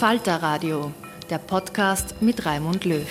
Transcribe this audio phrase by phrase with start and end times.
[0.00, 0.94] Falter Radio,
[1.28, 3.06] der Podcast mit Raimund Löw.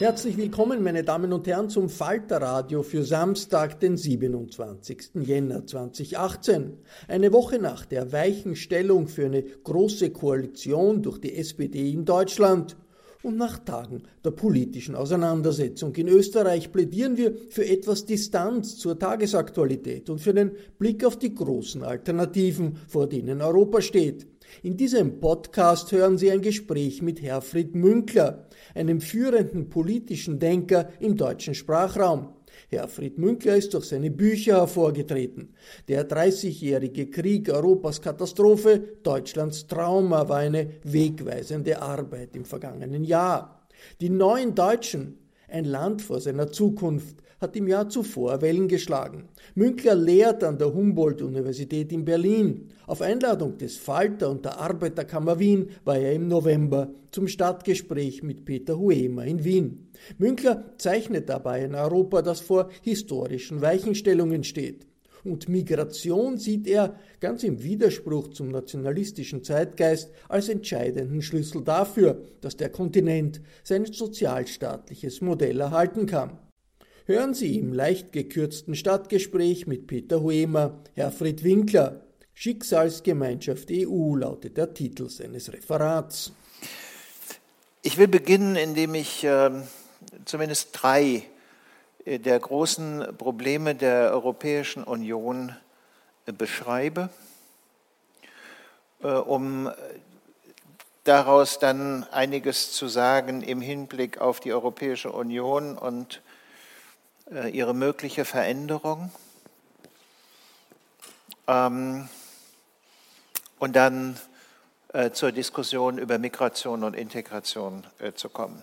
[0.00, 5.10] Herzlich willkommen, meine Damen und Herren, zum Falterradio für Samstag, den 27.
[5.14, 6.76] Jänner 2018.
[7.06, 12.76] Eine Woche nach der Weichenstellung für eine große Koalition durch die SPD in Deutschland.
[13.24, 20.10] Und nach Tagen der politischen Auseinandersetzung in Österreich plädieren wir für etwas Distanz zur Tagesaktualität
[20.10, 24.26] und für den Blick auf die großen Alternativen, vor denen Europa steht.
[24.62, 31.16] In diesem Podcast hören Sie ein Gespräch mit Herfried Münkler, einem führenden politischen Denker im
[31.16, 32.28] deutschen Sprachraum.
[32.68, 35.54] Herfried Münkler ist durch seine Bücher hervorgetreten.
[35.88, 43.66] Der 30-jährige Krieg Europas Katastrophe, Deutschlands Trauma war eine wegweisende Arbeit im vergangenen Jahr.
[44.00, 49.28] Die neuen Deutschen, ein Land vor seiner Zukunft, hat im Jahr zuvor Wellen geschlagen.
[49.54, 52.68] Münkler lehrt an der Humboldt-Universität in Berlin.
[52.86, 58.44] Auf Einladung des Falter und der Arbeiterkammer Wien war er im November zum Stadtgespräch mit
[58.46, 59.90] Peter Huemer in Wien.
[60.18, 64.86] Münkler zeichnet dabei ein Europa, das vor historischen Weichenstellungen steht.
[65.22, 72.56] Und Migration sieht er, ganz im Widerspruch zum nationalistischen Zeitgeist, als entscheidenden Schlüssel dafür, dass
[72.56, 76.38] der Kontinent sein sozialstaatliches Modell erhalten kann.
[77.06, 82.00] Hören Sie im leicht gekürzten Stadtgespräch mit Peter Huemer, Herfried Winkler.
[82.32, 86.32] Schicksalsgemeinschaft EU lautet der Titel seines Referats.
[87.82, 89.50] Ich will beginnen, indem ich äh,
[90.24, 91.24] zumindest drei
[92.06, 95.54] äh, der großen Probleme der Europäischen Union
[96.24, 97.10] äh, beschreibe,
[99.02, 99.70] äh, um
[101.04, 106.22] daraus dann einiges zu sagen im Hinblick auf die Europäische Union und
[107.30, 109.10] ihre mögliche Veränderung.
[111.46, 112.08] Ähm,
[113.58, 114.18] und dann
[114.92, 118.62] äh, zur Diskussion über Migration und Integration äh, zu kommen.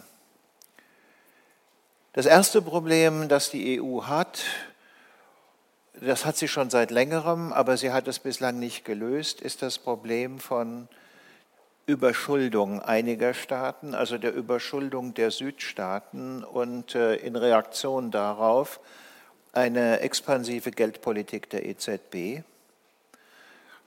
[2.13, 4.43] Das erste Problem, das die EU hat,
[5.93, 9.77] das hat sie schon seit längerem, aber sie hat es bislang nicht gelöst, ist das
[9.77, 10.87] Problem von
[11.85, 18.79] Überschuldung einiger Staaten, also der Überschuldung der Südstaaten und äh, in Reaktion darauf
[19.53, 22.43] eine expansive Geldpolitik der EZB.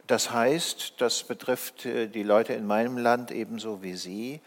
[0.07, 4.41] Das heißt, das betrifft äh, die Leute in meinem Land ebenso wie Sie,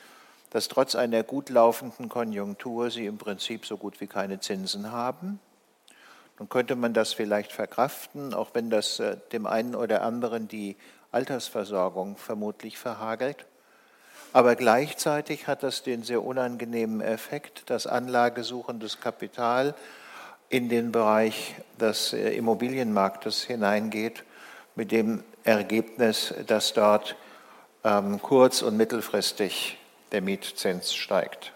[0.49, 5.39] dass trotz einer gut laufenden Konjunktur sie im Prinzip so gut wie keine Zinsen haben.
[6.39, 10.75] Nun könnte man das vielleicht verkraften, auch wenn das äh, dem einen oder anderen die
[11.17, 13.47] Altersversorgung vermutlich verhagelt.
[14.33, 19.73] Aber gleichzeitig hat das den sehr unangenehmen Effekt, dass anlagesuchendes Kapital
[20.49, 24.23] in den Bereich des äh, Immobilienmarktes hineingeht,
[24.75, 27.15] mit dem Ergebnis, dass dort
[27.83, 29.79] ähm, kurz- und mittelfristig
[30.11, 31.51] der Mietzins steigt.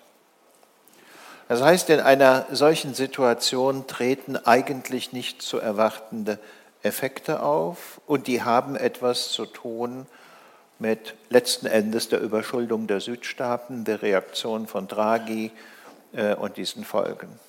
[1.50, 6.40] Das heißt, in einer solchen Situation treten eigentlich nicht zu erwartende
[6.84, 10.08] Effekte auf und die haben etwas zu tun
[10.80, 15.52] mit letzten Endes der Überschuldung der Südstaaten, der Reaktion von Draghi
[16.14, 17.40] äh, und diesen Folgen.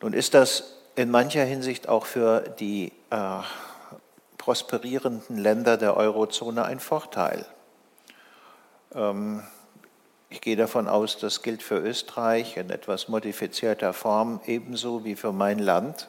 [0.00, 3.40] Nun ist das in mancher Hinsicht auch für die äh,
[4.38, 7.46] prosperierenden Länder der Eurozone ein Vorteil.
[8.94, 9.42] Ähm,
[10.30, 15.32] ich gehe davon aus, das gilt für Österreich in etwas modifizierter Form ebenso wie für
[15.32, 16.08] mein Land.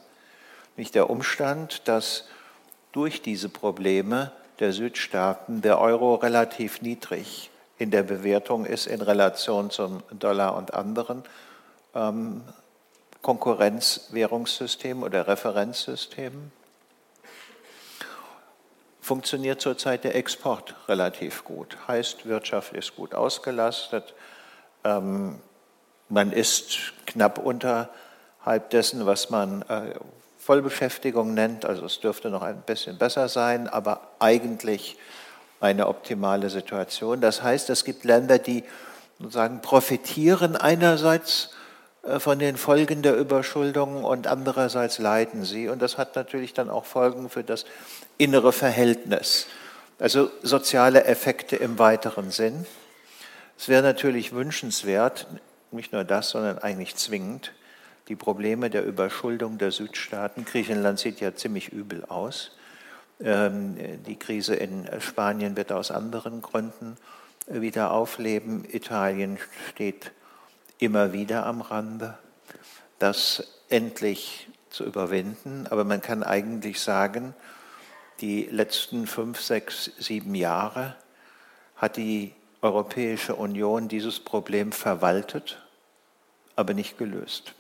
[0.76, 2.26] Nicht der Umstand, dass
[2.92, 9.70] durch diese Probleme der Südstaaten der Euro relativ niedrig in der Bewertung ist in Relation
[9.70, 11.24] zum Dollar und anderen
[11.96, 12.44] ähm,
[13.22, 16.52] Konkurrenzwährungssystemen oder Referenzsystemen.
[19.02, 24.14] Funktioniert zurzeit der Export relativ gut, heißt Wirtschaft ist gut ausgelastet,
[24.84, 25.40] ähm,
[26.10, 29.94] man ist knapp unterhalb dessen, was man äh,
[30.44, 34.98] Vollbeschäftigung nennt, also es dürfte noch ein bisschen besser sein, aber eigentlich
[35.62, 37.22] eine optimale Situation.
[37.22, 38.66] Das heißt, es gibt Länder, die
[39.20, 41.52] sozusagen profitieren einerseits
[42.04, 45.70] äh, von den Folgen der Überschuldung und andererseits leiden sie.
[45.70, 47.64] Und das hat natürlich dann auch Folgen für das
[48.18, 49.48] innere Verhältnis,
[49.98, 52.66] also soziale Effekte im weiteren Sinn.
[53.58, 55.28] Es wäre natürlich wünschenswert,
[55.72, 57.54] nicht nur das, sondern eigentlich zwingend,
[58.08, 60.46] die Probleme der Überschuldung der Südstaaten.
[60.46, 62.52] Griechenland sieht ja ziemlich übel aus.
[63.22, 66.98] Ähm, die Krise in Spanien wird aus anderen Gründen
[67.48, 68.66] wieder aufleben.
[68.70, 69.38] Italien
[69.70, 70.12] steht
[70.80, 72.18] immer wieder am Rande,
[73.00, 75.68] das endlich zu überwinden.
[75.70, 77.34] Aber man kann eigentlich sagen,
[78.22, 80.96] die letzten fünf, sechs, sieben Jahre
[81.76, 85.62] hat die Europäische Union dieses Problem verwaltet,
[86.56, 87.56] aber nicht gelöst.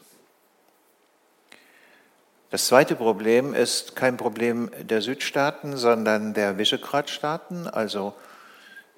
[2.53, 8.13] Das zweite Problem ist kein Problem der Südstaaten, sondern der Visegrad-Staaten, also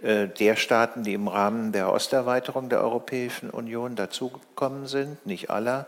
[0.02, 5.88] äh, der Staaten, die im Rahmen der Osterweiterung der Europäischen Union dazugekommen sind, nicht aller,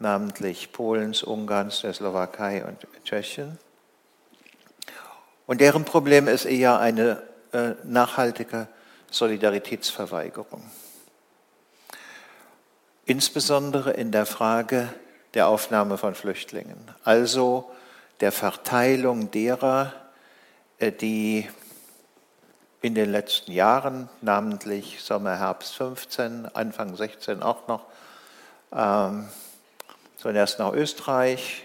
[0.00, 3.60] namentlich Polens, Ungarns, der Slowakei und Tschechien.
[5.46, 7.22] Und deren Problem ist eher eine
[7.52, 8.66] äh, nachhaltige
[9.12, 10.64] Solidaritätsverweigerung.
[13.06, 14.88] Insbesondere in der Frage
[15.34, 17.70] der Aufnahme von Flüchtlingen, also
[18.20, 19.92] der Verteilung derer,
[20.78, 21.48] äh, die
[22.80, 27.86] in den letzten Jahren, namentlich Sommer, Herbst 15, Anfang 16 auch noch,
[28.72, 29.28] ähm,
[30.18, 31.64] zunächst nach Österreich,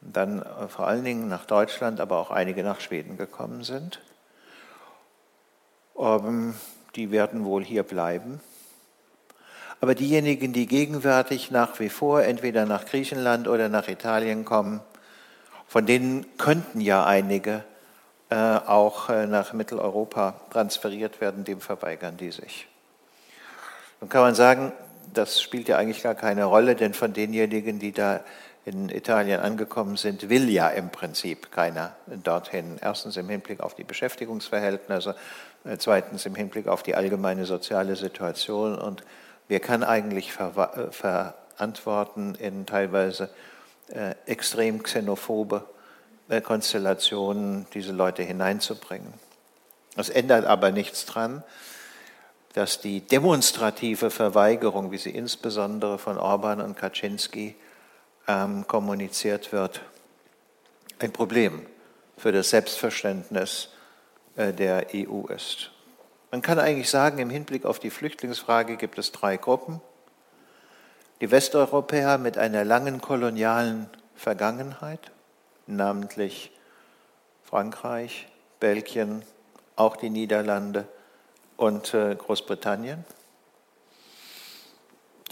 [0.00, 4.00] dann äh, vor allen Dingen nach Deutschland, aber auch einige nach Schweden gekommen sind.
[5.98, 6.54] Ähm,
[6.94, 8.40] die werden wohl hier bleiben.
[9.80, 14.80] Aber diejenigen, die gegenwärtig nach wie vor entweder nach Griechenland oder nach Italien kommen,
[15.66, 17.64] von denen könnten ja einige
[18.28, 22.68] äh, auch äh, nach Mitteleuropa transferiert werden, dem verweigern die sich.
[24.00, 24.72] Nun kann man sagen,
[25.12, 28.20] das spielt ja eigentlich gar keine Rolle, denn von denjenigen, die da
[28.64, 32.76] in Italien angekommen sind, will ja im Prinzip keiner dorthin.
[32.80, 35.16] Erstens im Hinblick auf die Beschäftigungsverhältnisse,
[35.64, 39.02] äh, zweitens im Hinblick auf die allgemeine soziale Situation und
[39.50, 43.30] Wer kann eigentlich äh, verantworten in teilweise
[43.88, 45.64] äh, extrem xenophobe
[46.28, 49.12] äh, Konstellationen diese Leute hineinzubringen?
[49.96, 51.42] Das ändert aber nichts daran,
[52.52, 57.56] dass die demonstrative Verweigerung, wie sie insbesondere von Orban und Kaczynski
[58.28, 59.80] ähm, kommuniziert wird,
[61.00, 61.66] ein Problem
[62.16, 63.70] für das Selbstverständnis
[64.36, 65.72] der EU ist.
[66.30, 69.80] Man kann eigentlich sagen, im Hinblick auf die Flüchtlingsfrage gibt es drei Gruppen.
[71.20, 75.10] Die Westeuropäer mit einer langen kolonialen Vergangenheit,
[75.66, 76.52] namentlich
[77.42, 78.28] Frankreich,
[78.60, 79.24] Belgien,
[79.74, 80.86] auch die Niederlande
[81.56, 83.04] und äh, Großbritannien,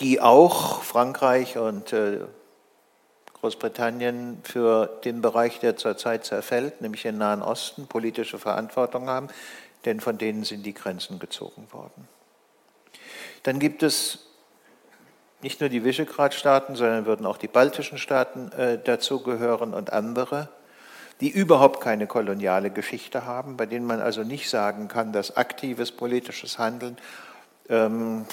[0.01, 2.19] die auch Frankreich und äh,
[3.35, 9.29] Großbritannien für den Bereich, der zurzeit zerfällt, nämlich den Nahen Osten, politische Verantwortung haben
[9.89, 12.07] denn von denen sind die Grenzen gezogen worden.
[13.43, 14.27] Dann gibt es
[15.41, 20.51] nicht nur die Visegrad-Staaten, sondern würden auch die baltischen Staaten äh, dazugehören und andere,
[21.23, 25.91] die überhaupt keine koloniale Geschichte haben, bei denen man also nicht sagen kann, dass aktives
[25.91, 26.99] politisches Handeln
[27.71, 28.27] ähm,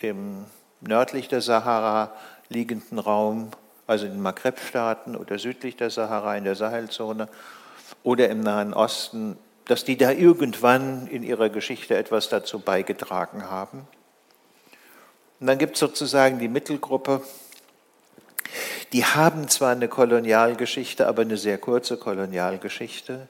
[0.00, 0.46] im
[0.80, 2.12] nördlich der Sahara
[2.48, 3.50] liegenden Raum,
[3.86, 7.28] also in den Maghreb-Staaten oder südlich der Sahara in der Sahelzone
[8.02, 13.86] oder im Nahen Osten dass die da irgendwann in ihrer Geschichte etwas dazu beigetragen haben.
[15.40, 17.22] Und dann gibt es sozusagen die Mittelgruppe,
[18.92, 23.28] Die haben zwar eine Kolonialgeschichte, aber eine sehr kurze Kolonialgeschichte.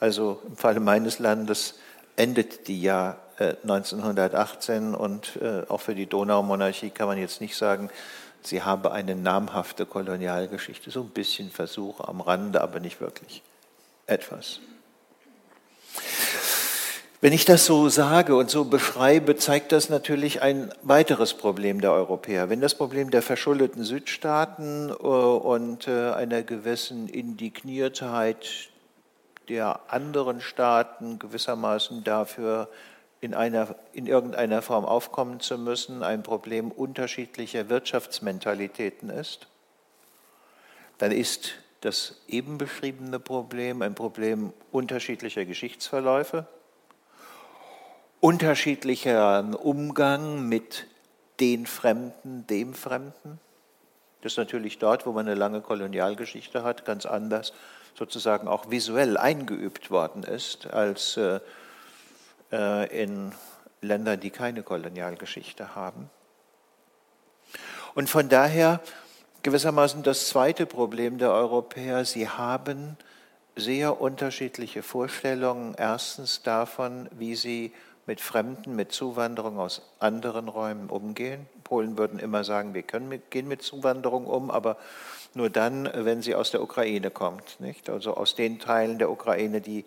[0.00, 1.78] Also im Falle meines Landes
[2.16, 7.90] endet die ja 1918 und auch für die Donaumonarchie kann man jetzt nicht sagen,
[8.42, 10.90] sie habe eine namhafte Kolonialgeschichte.
[10.90, 13.42] So ein bisschen Versuch am Rande, aber nicht wirklich
[14.06, 14.60] etwas.
[17.20, 21.90] Wenn ich das so sage und so beschreibe, zeigt das natürlich ein weiteres Problem der
[21.90, 22.48] Europäer.
[22.48, 28.70] Wenn das Problem der verschuldeten Südstaaten äh, und äh, einer gewissen Indigniertheit
[29.48, 32.68] der anderen Staaten gewissermaßen dafür
[33.20, 39.48] in, einer, in irgendeiner Form aufkommen zu müssen, ein Problem unterschiedlicher Wirtschaftsmentalitäten ist,
[40.98, 46.46] dann ist das eben beschriebene Problem ein Problem unterschiedlicher Geschichtsverläufe,
[48.20, 50.86] unterschiedlicher Umgang mit
[51.40, 53.38] den Fremden, dem Fremden.
[54.22, 57.52] Das ist natürlich dort, wo man eine lange Kolonialgeschichte hat, ganz anders
[57.94, 61.40] sozusagen auch visuell eingeübt worden ist als äh,
[62.52, 63.32] äh, in
[63.80, 66.10] Ländern, die keine Kolonialgeschichte haben.
[67.94, 68.80] Und von daher
[69.42, 72.96] gewissermaßen das zweite Problem der Europäer, sie haben
[73.56, 77.72] sehr unterschiedliche Vorstellungen erstens davon, wie sie
[78.08, 81.46] mit Fremden, mit Zuwanderung aus anderen Räumen umgehen.
[81.62, 84.78] Polen würden immer sagen, wir können mit, gehen mit Zuwanderung um, aber
[85.34, 87.60] nur dann, wenn sie aus der Ukraine kommt.
[87.60, 87.90] Nicht?
[87.90, 89.84] Also aus den Teilen der Ukraine, die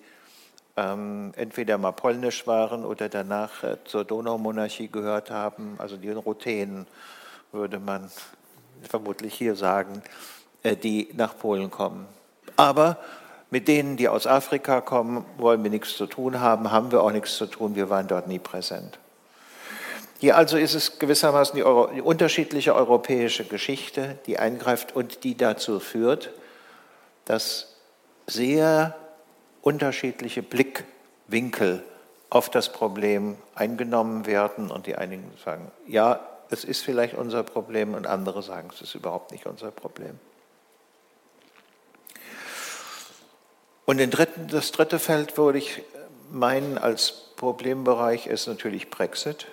[0.77, 5.75] ähm, entweder mal polnisch waren oder danach äh, zur Donaumonarchie gehört haben.
[5.79, 6.85] Also die Ruthenen
[7.51, 8.11] würde man
[8.83, 10.03] vermutlich hier sagen,
[10.61, 12.05] äh, die nach Polen kommen.
[12.55, 12.97] Aber
[13.51, 17.11] mit denen, die aus Afrika kommen, wollen wir nichts zu tun haben, haben wir auch
[17.11, 18.97] nichts zu tun, wir waren dort nie präsent.
[20.19, 25.35] Hier also ist es gewissermaßen die, Euro, die unterschiedliche europäische Geschichte, die eingreift und die
[25.35, 26.31] dazu führt,
[27.25, 27.75] dass
[28.25, 28.95] sehr
[29.61, 31.83] unterschiedliche Blickwinkel
[32.29, 37.95] auf das Problem eingenommen werden und die einigen sagen, ja, es ist vielleicht unser Problem
[37.95, 40.19] und andere sagen, es ist überhaupt nicht unser Problem.
[43.91, 45.83] Und dritten, das dritte Feld würde ich
[46.31, 49.47] meinen als Problembereich ist natürlich Brexit.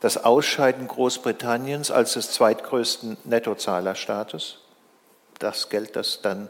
[0.00, 4.58] Das Ausscheiden Großbritanniens als des zweitgrößten Nettozahlerstaates.
[5.38, 6.48] Das Geld, das dann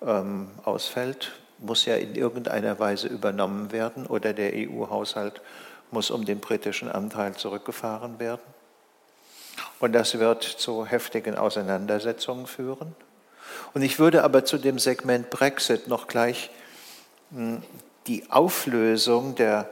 [0.00, 5.40] ähm, ausfällt, muss ja in irgendeiner Weise übernommen werden oder der EU-Haushalt
[5.90, 8.54] muss um den britischen Anteil zurückgefahren werden.
[9.80, 12.94] Und das wird zu heftigen Auseinandersetzungen führen.
[13.74, 16.50] Und ich würde aber zu dem Segment Brexit noch gleich
[17.30, 17.62] hm,
[18.06, 19.68] die Auflösung der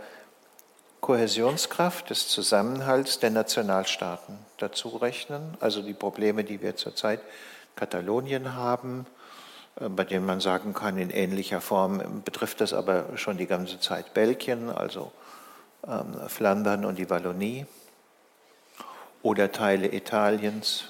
[1.01, 7.21] Kohäsionskraft, des Zusammenhalts der Nationalstaaten dazu rechnen, also die Probleme, die wir zurzeit
[7.77, 9.07] Katalonien haben,
[9.79, 13.79] äh, bei denen man sagen kann, in ähnlicher Form betrifft das aber schon die ganze
[13.79, 15.13] Zeit Belgien, also
[15.87, 17.67] ähm, Flandern und die Wallonie
[19.23, 20.85] oder Teile Italiens,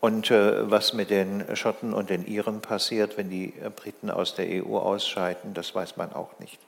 [0.00, 4.46] und äh, was mit den Schotten und den Iren passiert, wenn die Briten aus der
[4.64, 6.58] EU ausscheiden, das weiß man auch nicht.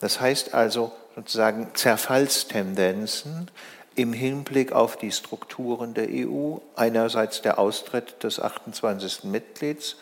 [0.00, 3.50] Das heißt also sozusagen Zerfallstendenzen
[3.94, 9.24] im Hinblick auf die Strukturen der EU, einerseits der Austritt des 28.
[9.24, 9.96] Mitglieds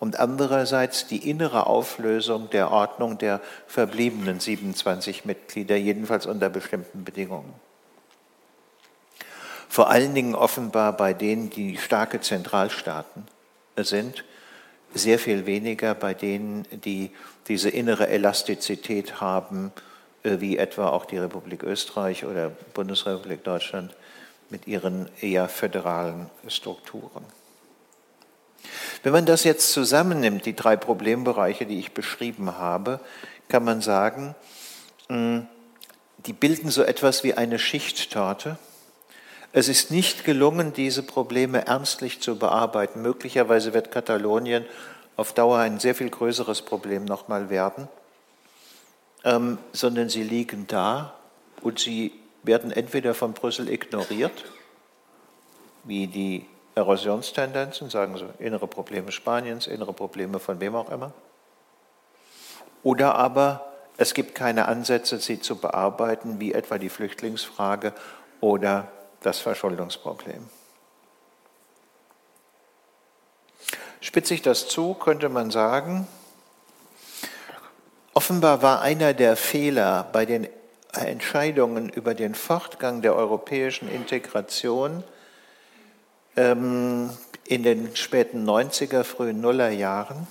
[0.00, 7.54] und andererseits die innere Auflösung der Ordnung der verbliebenen 27 Mitglieder, jedenfalls unter bestimmten Bedingungen
[9.68, 13.26] vor allen Dingen offenbar bei denen, die starke Zentralstaaten
[13.76, 14.24] sind,
[14.94, 17.10] sehr viel weniger bei denen, die
[17.48, 19.72] diese innere Elastizität haben,
[20.22, 23.94] äh, wie etwa auch die Republik Österreich oder Bundesrepublik Deutschland
[24.50, 27.24] mit ihren eher föderalen Strukturen.
[29.02, 33.00] Wenn man das jetzt zusammennimmt, die drei Problembereiche, die ich beschrieben habe,
[33.48, 34.34] kann man sagen,
[35.08, 38.58] die bilden so etwas wie eine Schichttorte
[39.52, 43.02] es ist nicht gelungen, diese Probleme ernstlich zu bearbeiten.
[43.02, 44.66] Möglicherweise wird Katalonien
[45.16, 47.88] auf Dauer ein sehr viel größeres Problem nochmal werden,
[49.24, 51.14] ähm, sondern sie liegen da
[51.62, 52.12] und sie
[52.42, 54.44] werden entweder von Brüssel ignoriert,
[55.84, 61.12] wie die Erosionstendenzen, sagen Sie, innere Probleme Spaniens, innere Probleme von wem auch immer,
[62.84, 67.92] oder aber es gibt keine Ansätze, sie zu bearbeiten, wie etwa die Flüchtlingsfrage
[68.40, 68.86] oder
[69.22, 70.48] das Verschuldungsproblem.
[74.00, 76.06] Spitze ich das zu, könnte man sagen,
[78.14, 80.48] offenbar war einer der Fehler bei den
[80.92, 85.04] Entscheidungen über den Fortgang der europäischen Integration
[86.36, 87.10] ähm,
[87.44, 90.26] in den späten 90er, frühen Nuller Jahren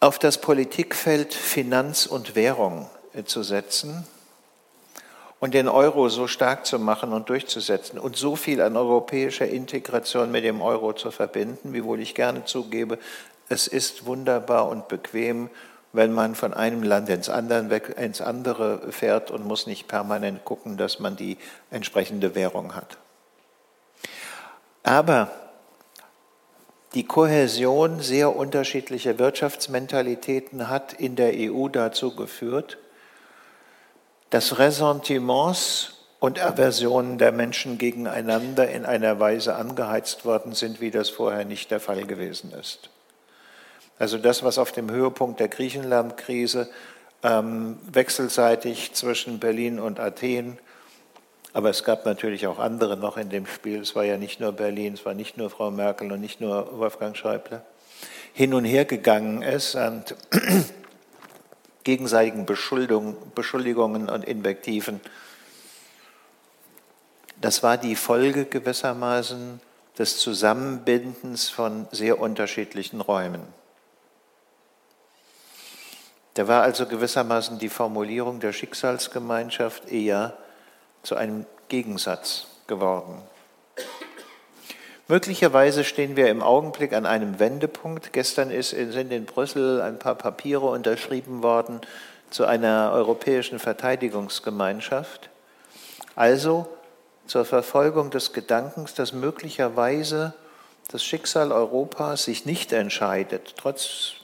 [0.00, 4.06] auf das Politikfeld Finanz und Währung äh, zu setzen
[5.46, 10.32] und den Euro so stark zu machen und durchzusetzen und so viel an europäischer Integration
[10.32, 12.98] mit dem Euro zu verbinden, wiewohl ich gerne zugebe,
[13.48, 15.48] es ist wunderbar und bequem,
[15.92, 20.78] wenn man von einem Land ins andere, ins andere fährt und muss nicht permanent gucken,
[20.78, 21.38] dass man die
[21.70, 22.98] entsprechende Währung hat.
[24.82, 25.30] Aber
[26.94, 32.78] die Kohäsion sehr unterschiedlicher Wirtschaftsmentalitäten hat in der EU dazu geführt,
[34.36, 41.08] dass Ressentiments und Aversionen der Menschen gegeneinander in einer Weise angeheizt worden sind, wie das
[41.08, 42.90] vorher nicht der Fall gewesen ist.
[43.98, 46.68] Also das, was auf dem Höhepunkt der Griechenland-Krise
[47.22, 50.58] ähm, wechselseitig zwischen Berlin und Athen,
[51.54, 54.52] aber es gab natürlich auch andere noch in dem Spiel, es war ja nicht nur
[54.52, 57.62] Berlin, es war nicht nur Frau Merkel und nicht nur Wolfgang Schäuble,
[58.34, 60.14] hin und her gegangen ist und
[61.86, 65.00] gegenseitigen Beschuldigungen und Invektiven.
[67.40, 69.60] Das war die Folge gewissermaßen
[69.96, 73.40] des Zusammenbindens von sehr unterschiedlichen Räumen.
[76.34, 80.36] Da war also gewissermaßen die Formulierung der Schicksalsgemeinschaft eher
[81.04, 83.22] zu einem Gegensatz geworden.
[85.08, 88.12] Möglicherweise stehen wir im Augenblick an einem Wendepunkt.
[88.12, 91.80] Gestern ist, sind in Brüssel ein paar Papiere unterschrieben worden
[92.30, 95.30] zu einer europäischen Verteidigungsgemeinschaft.
[96.16, 96.66] Also
[97.26, 100.34] zur Verfolgung des Gedankens, dass möglicherweise
[100.88, 104.14] das Schicksal Europas sich nicht entscheidet, trotz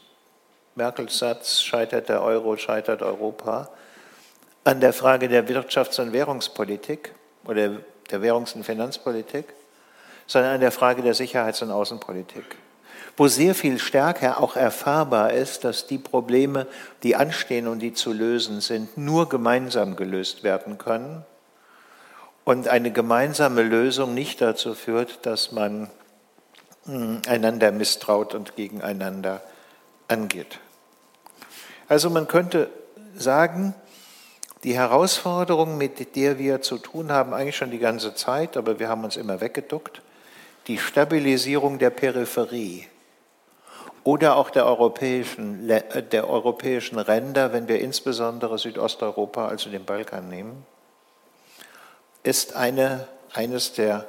[0.74, 3.68] Merkels Satz, scheitert der Euro, scheitert Europa,
[4.64, 7.12] an der Frage der Wirtschafts- und Währungspolitik
[7.44, 7.70] oder
[8.10, 9.46] der Währungs- und Finanzpolitik,
[10.26, 12.44] sondern an der Frage der Sicherheits- und Außenpolitik,
[13.16, 16.66] wo sehr viel stärker auch erfahrbar ist, dass die Probleme,
[17.02, 21.24] die anstehen und die zu lösen sind, nur gemeinsam gelöst werden können
[22.44, 25.90] und eine gemeinsame Lösung nicht dazu führt, dass man
[26.84, 29.42] hm, einander misstraut und gegeneinander
[30.08, 30.58] angeht.
[31.88, 32.70] Also man könnte
[33.14, 33.74] sagen,
[34.64, 38.88] die Herausforderung, mit der wir zu tun haben, eigentlich schon die ganze Zeit, aber wir
[38.88, 40.02] haben uns immer weggeduckt,
[40.66, 42.86] die Stabilisierung der Peripherie
[44.04, 50.66] oder auch der europäischen, der europäischen Ränder, wenn wir insbesondere Südosteuropa, also den Balkan nehmen,
[52.22, 54.06] ist eine, eines der,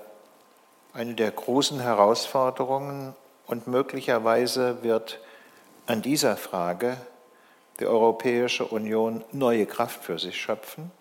[0.94, 5.20] eine der großen Herausforderungen und möglicherweise wird
[5.86, 6.98] an dieser Frage
[7.80, 10.92] die Europäische Union neue Kraft für sich schöpfen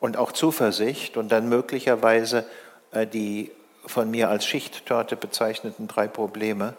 [0.00, 2.44] und auch Zuversicht und dann möglicherweise
[2.90, 3.50] äh, die
[3.88, 6.74] von mir als Schichttorte bezeichneten drei Probleme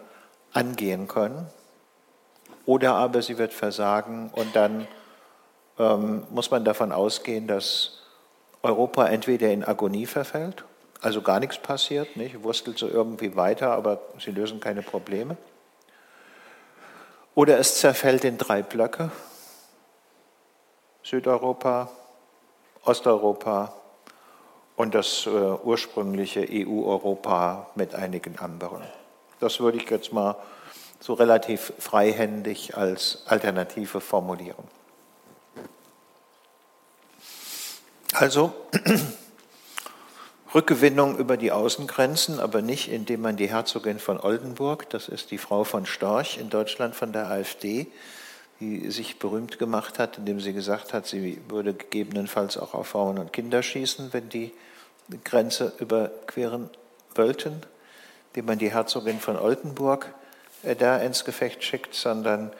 [0.52, 1.46] angehen können.
[2.66, 4.86] Oder aber sie wird versagen und dann
[5.78, 7.98] ähm, muss man davon ausgehen, dass
[8.62, 10.64] Europa entweder in Agonie verfällt,
[11.00, 15.36] also gar nichts passiert, nicht, wurstelt so irgendwie weiter, aber sie lösen keine Probleme.
[17.34, 19.10] Oder es zerfällt in drei Blöcke,
[21.02, 21.88] Südeuropa,
[22.84, 23.72] Osteuropa
[24.80, 28.82] und das äh, ursprüngliche EU-Europa mit einigen anderen.
[29.38, 30.36] Das würde ich jetzt mal
[31.00, 34.64] so relativ freihändig als Alternative formulieren.
[38.14, 38.54] Also
[40.54, 45.38] Rückgewinnung über die Außengrenzen, aber nicht indem man die Herzogin von Oldenburg, das ist die
[45.38, 47.86] Frau von Storch in Deutschland von der AfD,
[48.60, 53.18] die sich berühmt gemacht hat, indem sie gesagt hat, sie würde gegebenenfalls auch auf Frauen
[53.18, 54.52] und Kinder schießen, wenn die
[55.18, 56.70] Grenze überqueren
[57.14, 57.62] wollten,
[58.28, 60.12] indem man die Herzogin von Oldenburg
[60.62, 62.52] äh, da ins Gefecht schickt, sondern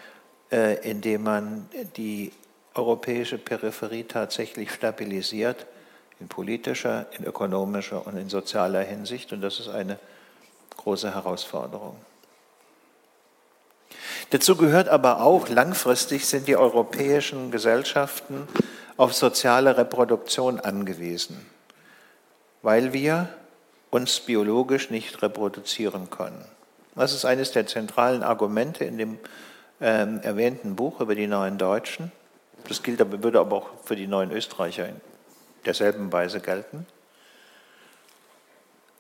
[0.51, 2.33] äh, indem man die
[2.75, 5.67] europäische Peripherie tatsächlich stabilisiert,
[6.19, 9.33] in politischer, in ökonomischer und in sozialer Hinsicht.
[9.33, 9.99] Und das ist eine
[10.77, 11.97] große Herausforderung.
[14.31, 18.47] Dazu gehört aber auch, langfristig sind die europäischen Gesellschaften
[18.97, 21.47] auf soziale Reproduktion angewiesen
[22.63, 23.29] weil wir
[23.91, 26.45] uns biologisch nicht reproduzieren können.
[26.95, 29.19] Das ist eines der zentralen Argumente in dem
[29.81, 32.13] ähm, erwähnten Buch über die neuen Deutschen.
[32.69, 35.01] Das gilt würde aber auch für die neuen Österreicher in
[35.65, 36.87] derselben Weise gelten.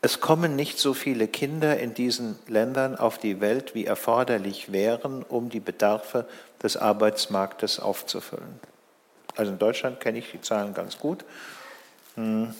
[0.02, 5.22] Es kommen nicht so viele Kinder in diesen Ländern auf die Welt, wie erforderlich wären,
[5.22, 6.26] um die Bedarfe
[6.62, 8.60] des Arbeitsmarktes aufzufüllen.
[9.36, 11.24] Also in Deutschland kenne ich die Zahlen ganz gut.
[12.14, 12.54] Hm.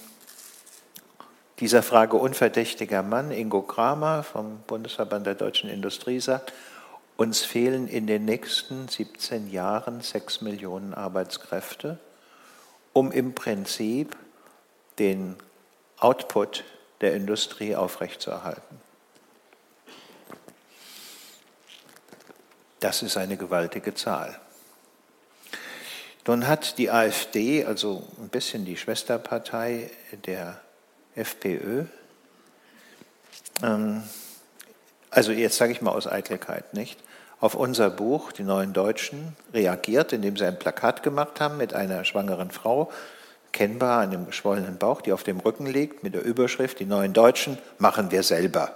[1.60, 6.54] Dieser Frage unverdächtiger Mann, Ingo Kramer vom Bundesverband der deutschen Industrie, sagt,
[7.18, 11.98] uns fehlen in den nächsten 17 Jahren 6 Millionen Arbeitskräfte,
[12.94, 14.16] um im Prinzip
[14.98, 15.36] den
[15.98, 16.64] Output
[17.02, 18.80] der Industrie aufrechtzuerhalten.
[22.80, 24.40] Das ist eine gewaltige Zahl.
[26.26, 29.90] Nun hat die AfD, also ein bisschen die Schwesterpartei
[30.24, 30.58] der
[31.20, 31.84] FPÖ,
[33.62, 34.02] ähm,
[35.10, 36.98] also jetzt sage ich mal aus Eitelkeit, nicht,
[37.40, 42.04] auf unser Buch, die neuen Deutschen, reagiert, indem sie ein Plakat gemacht haben mit einer
[42.04, 42.90] schwangeren Frau,
[43.52, 47.12] kennbar an einem geschwollenen Bauch, die auf dem Rücken liegt, mit der Überschrift, die neuen
[47.12, 48.72] Deutschen machen wir selber.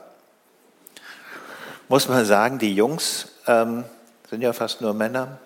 [1.89, 3.85] Muss man sagen, die Jungs ähm,
[4.31, 5.39] sind ja fast nur Männer,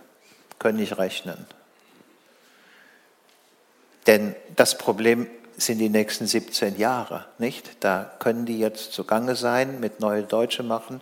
[0.59, 1.47] können nicht rechnen.
[4.07, 5.27] Denn das Problem
[5.59, 7.71] sind die nächsten 17 Jahre, nicht?
[7.81, 11.01] Da können die jetzt zugange sein, mit Neue Deutsche machen,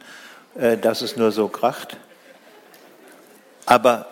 [0.56, 1.96] äh, dass es nur so kracht.
[3.66, 4.06] Aber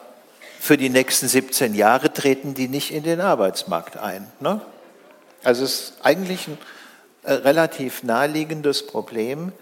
[0.61, 4.30] für die nächsten 17 Jahre treten die nicht in den Arbeitsmarkt ein.
[4.40, 4.61] Ne?
[5.42, 6.59] Also es ist eigentlich ein
[7.22, 9.52] äh, relativ naheliegendes Problem,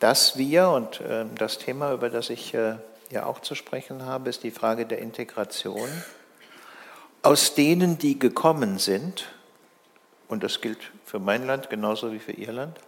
[0.00, 2.74] dass wir, und äh, das Thema, über das ich äh,
[3.10, 5.88] ja auch zu sprechen habe, ist die Frage der Integration,
[7.22, 9.26] aus denen, die gekommen sind,
[10.32, 12.78] und das gilt für mein Land genauso wie für Ihr Land,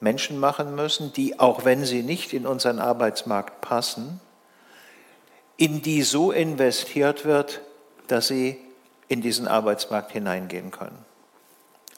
[0.00, 4.20] Menschen machen müssen, die, auch wenn sie nicht in unseren Arbeitsmarkt passen,
[5.56, 7.60] in die so investiert wird,
[8.08, 8.58] dass sie
[9.08, 11.04] in diesen Arbeitsmarkt hineingehen können.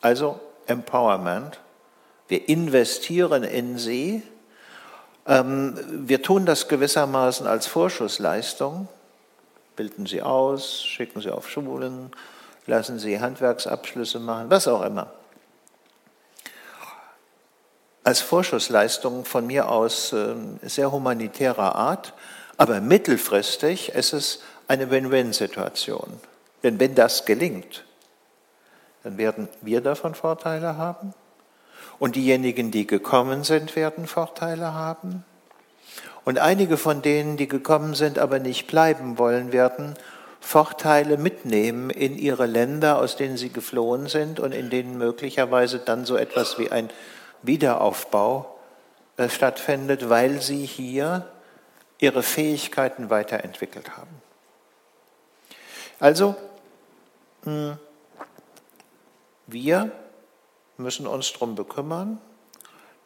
[0.00, 1.60] Also Empowerment.
[2.28, 4.22] Wir investieren in sie.
[5.26, 5.74] Ähm,
[6.08, 8.88] wir tun das gewissermaßen als Vorschussleistung
[9.78, 12.10] bilden sie aus, schicken sie auf Schulen,
[12.68, 15.10] lassen sie Handwerksabschlüsse machen, was auch immer.
[18.04, 22.14] Als Vorschussleistung von mir aus äh, sehr humanitärer Art,
[22.56, 26.20] aber mittelfristig ist es eine Win-Win-Situation.
[26.62, 27.84] Denn wenn das gelingt,
[29.02, 31.14] dann werden wir davon Vorteile haben
[31.98, 35.24] und diejenigen, die gekommen sind, werden Vorteile haben
[36.24, 39.94] und einige von denen, die gekommen sind, aber nicht bleiben wollen, werden
[40.40, 46.04] Vorteile mitnehmen in ihre Länder, aus denen sie geflohen sind und in denen möglicherweise dann
[46.04, 46.90] so etwas wie ein
[47.42, 48.58] Wiederaufbau
[49.16, 51.28] äh, stattfindet, weil sie hier
[51.98, 54.22] ihre Fähigkeiten weiterentwickelt haben.
[56.00, 56.36] Also,
[57.42, 57.76] hm,
[59.48, 59.90] wir
[60.76, 62.20] müssen uns darum bekümmern,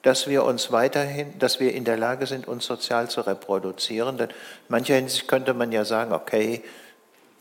[0.03, 4.19] dass wir uns weiterhin, dass wir in der Lage sind, uns sozial zu reproduzieren.
[4.19, 4.35] Denn in
[4.69, 6.63] mancher Hinsicht könnte man ja sagen, okay,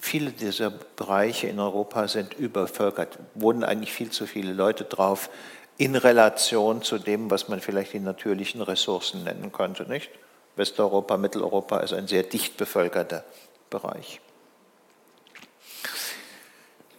[0.01, 5.29] viele dieser Bereiche in Europa sind übervölkert, wohnen eigentlich viel zu viele Leute drauf
[5.77, 10.09] in Relation zu dem, was man vielleicht die natürlichen Ressourcen nennen könnte, nicht?
[10.55, 13.23] Westeuropa, Mitteleuropa ist ein sehr dicht bevölkerter
[13.69, 14.19] Bereich.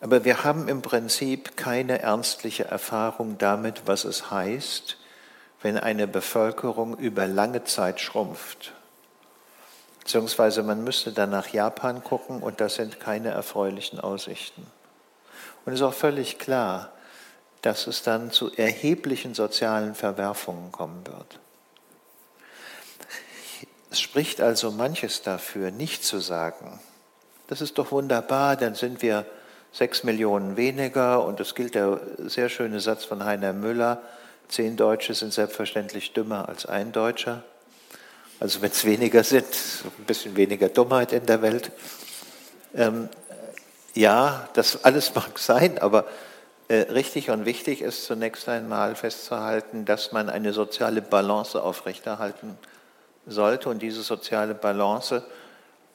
[0.01, 4.97] Aber wir haben im Prinzip keine ernstliche Erfahrung damit, was es heißt,
[5.61, 8.73] wenn eine Bevölkerung über lange Zeit schrumpft.
[10.03, 14.67] Beziehungsweise man müsste dann nach Japan gucken und das sind keine erfreulichen Aussichten.
[15.65, 16.91] Und es ist auch völlig klar,
[17.63, 21.39] dass es dann zu erheblichen sozialen Verwerfungen kommen wird.
[23.91, 26.81] Es spricht also manches dafür, nicht zu sagen,
[27.47, 29.27] das ist doch wunderbar, dann sind wir
[29.71, 34.03] sechs Millionen weniger und es gilt der sehr schöne Satz von Heiner Müller,
[34.53, 37.43] Zehn Deutsche sind selbstverständlich dümmer als ein Deutscher.
[38.43, 39.47] Also wenn es weniger sind,
[39.85, 41.71] ein bisschen weniger Dummheit in der Welt.
[42.75, 43.09] Ähm,
[43.95, 46.07] ja, das alles mag sein, aber
[46.67, 52.59] äh, richtig und wichtig ist zunächst einmal festzuhalten, dass man eine soziale Balance aufrechterhalten
[53.29, 53.69] sollte.
[53.69, 55.23] Und diese soziale Balance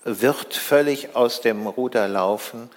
[0.06, 2.70] wird völlig aus dem Ruder laufen,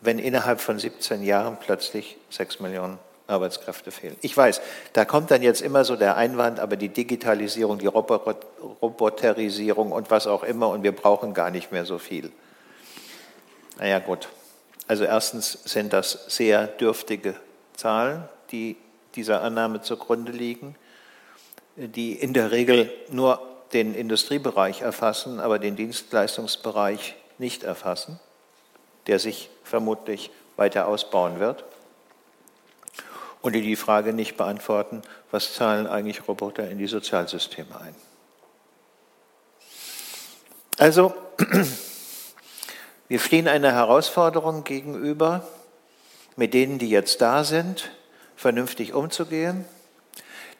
[0.00, 4.16] wenn innerhalb von 17 Jahren plötzlich 6 Millionen Arbeitskräfte fehlen.
[4.20, 4.60] Ich weiß,
[4.92, 10.26] da kommt dann jetzt immer so der Einwand, aber die Digitalisierung, die Roboterisierung und was
[10.26, 12.30] auch immer und wir brauchen gar nicht mehr so viel.
[13.78, 14.28] Naja gut,
[14.86, 17.34] also erstens sind das sehr dürftige
[17.74, 18.76] Zahlen, die
[19.14, 20.76] dieser Annahme zugrunde liegen,
[21.76, 23.40] die in der Regel nur
[23.72, 28.20] den Industriebereich erfassen, aber den Dienstleistungsbereich nicht erfassen,
[29.06, 31.64] der sich vermutlich weiter ausbauen wird
[33.42, 37.94] und die die Frage nicht beantworten, was zahlen eigentlich Roboter in die Sozialsysteme ein.
[40.78, 41.14] Also,
[43.08, 45.46] wir stehen einer Herausforderung gegenüber,
[46.36, 47.90] mit denen, die jetzt da sind,
[48.36, 49.64] vernünftig umzugehen.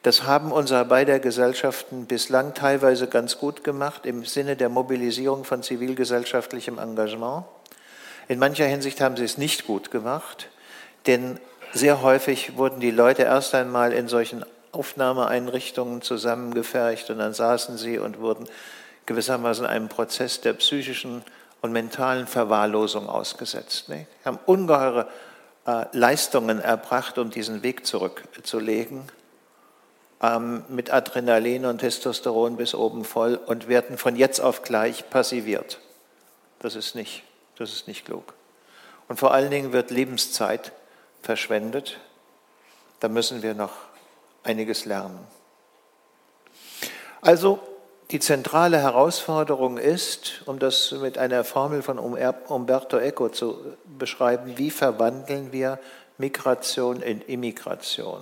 [0.03, 5.63] Das haben unsere beider Gesellschaften bislang teilweise ganz gut gemacht im Sinne der Mobilisierung von
[5.63, 7.45] zivilgesellschaftlichem Engagement.
[8.27, 10.49] In mancher Hinsicht haben sie es nicht gut gemacht,
[11.07, 11.39] denn
[11.73, 17.97] sehr häufig wurden die Leute erst einmal in solchen Aufnahmeeinrichtungen zusammengefercht und dann saßen sie
[17.97, 18.47] und wurden
[19.05, 21.23] gewissermaßen einem Prozess der psychischen
[21.61, 23.85] und mentalen Verwahrlosung ausgesetzt.
[23.87, 25.07] Sie haben ungeheure
[25.65, 29.03] äh, Leistungen erbracht, um diesen Weg zurückzulegen
[30.21, 35.79] ähm, mit Adrenalin und Testosteron bis oben voll und werden von jetzt auf gleich passiviert.
[36.59, 37.23] Das ist nicht,
[37.57, 38.33] das ist nicht klug.
[39.07, 40.71] Und vor allen Dingen wird Lebenszeit
[41.23, 41.99] verschwendet.
[42.99, 43.73] Da müssen wir noch
[44.43, 45.19] einiges lernen.
[47.21, 47.59] Also
[48.11, 53.57] die zentrale Herausforderung ist, um das mit einer Formel von Umberto Eco zu
[53.97, 55.79] beschreiben, wie verwandeln wir
[56.17, 58.21] Migration in Immigration?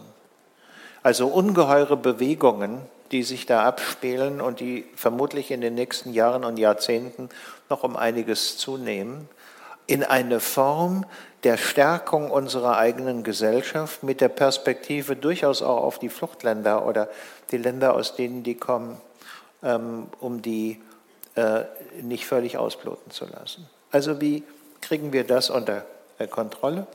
[1.04, 6.58] Also ungeheure Bewegungen, die sich da abspielen und die vermutlich in den nächsten Jahren und
[6.58, 7.30] Jahrzehnten
[7.70, 9.28] noch um einiges zunehmen,
[9.88, 11.06] in eine Form
[11.44, 17.10] der Stärkung unserer eigenen Gesellschaft mit der Perspektive durchaus auch auf die Fluchtländer oder
[17.52, 19.02] die Länder, aus denen die kommen,
[19.64, 20.82] ähm, um die
[21.36, 21.62] äh,
[22.02, 23.68] nicht völlig ausbluten zu lassen.
[23.92, 24.44] Also wie
[24.82, 25.86] kriegen wir das unter
[26.20, 26.88] äh, Kontrolle?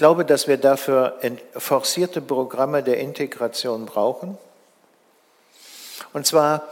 [0.00, 1.18] glaube, dass wir dafür
[1.58, 4.38] forcierte Programme der Integration brauchen.
[6.14, 6.66] Und zwar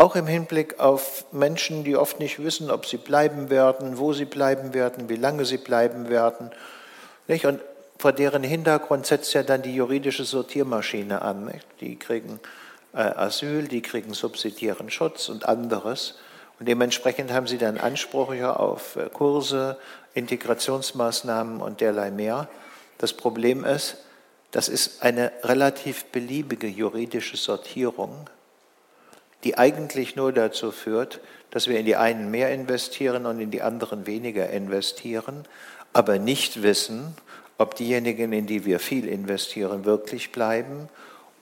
[0.00, 4.24] auch im Hinblick auf Menschen, die oft nicht wissen, ob sie bleiben werden, wo sie
[4.24, 6.50] bleiben werden, wie lange sie bleiben werden.
[7.28, 7.60] Und
[7.98, 11.52] vor deren Hintergrund setzt ja dann die juridische Sortiermaschine an.
[11.82, 12.40] Die kriegen
[12.94, 16.14] äh, Asyl, die kriegen subsidiären Schutz und anderes.
[16.58, 19.76] Und dementsprechend haben sie dann Ansprüche auf äh, Kurse,
[20.14, 22.48] Integrationsmaßnahmen und derlei mehr.
[22.96, 23.98] Das Problem ist,
[24.50, 28.30] das ist eine relativ beliebige juridische Sortierung,
[29.44, 33.62] die eigentlich nur dazu führt, dass wir in die einen mehr investieren und in die
[33.62, 35.44] anderen weniger investieren,
[35.92, 37.14] aber nicht wissen,
[37.58, 40.88] ob diejenigen, in die wir viel investieren, wirklich bleiben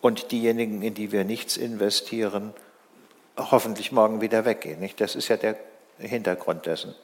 [0.00, 2.54] und diejenigen, in die wir nichts investieren,
[3.36, 4.88] hoffentlich morgen wieder weggehen.
[4.96, 5.56] Das ist ja der
[5.98, 6.94] Hintergrund dessen.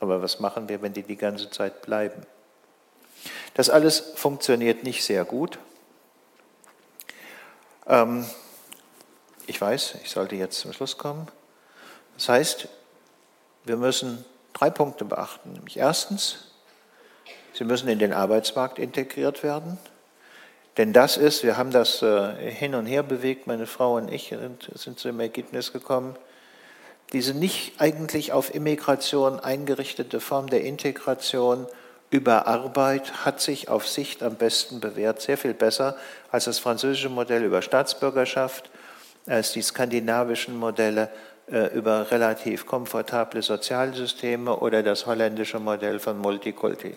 [0.00, 2.22] Aber was machen wir, wenn die die ganze Zeit bleiben?
[3.54, 5.58] Das alles funktioniert nicht sehr gut.
[7.86, 8.24] Ähm,
[9.46, 11.28] ich weiß, ich sollte jetzt zum Schluss kommen.
[12.16, 12.68] Das heißt,
[13.64, 15.52] wir müssen drei Punkte beachten.
[15.52, 16.52] Nämlich erstens,
[17.52, 19.78] sie müssen in den Arbeitsmarkt integriert werden.
[20.76, 24.28] Denn das ist, wir haben das äh, hin und her bewegt, meine Frau und ich
[24.28, 26.16] sind, sind zu dem Ergebnis gekommen,
[27.12, 31.66] diese nicht eigentlich auf Immigration eingerichtete Form der Integration
[32.10, 35.96] über Arbeit hat sich auf Sicht am besten bewährt, sehr viel besser
[36.30, 38.70] als das französische Modell über Staatsbürgerschaft,
[39.26, 41.10] als die skandinavischen Modelle
[41.50, 46.94] äh, über relativ komfortable Sozialsysteme oder das holländische Modell von Multikulti.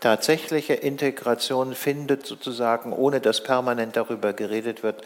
[0.00, 5.02] Tatsächliche Integration findet sozusagen, ohne dass permanent darüber geredet wird,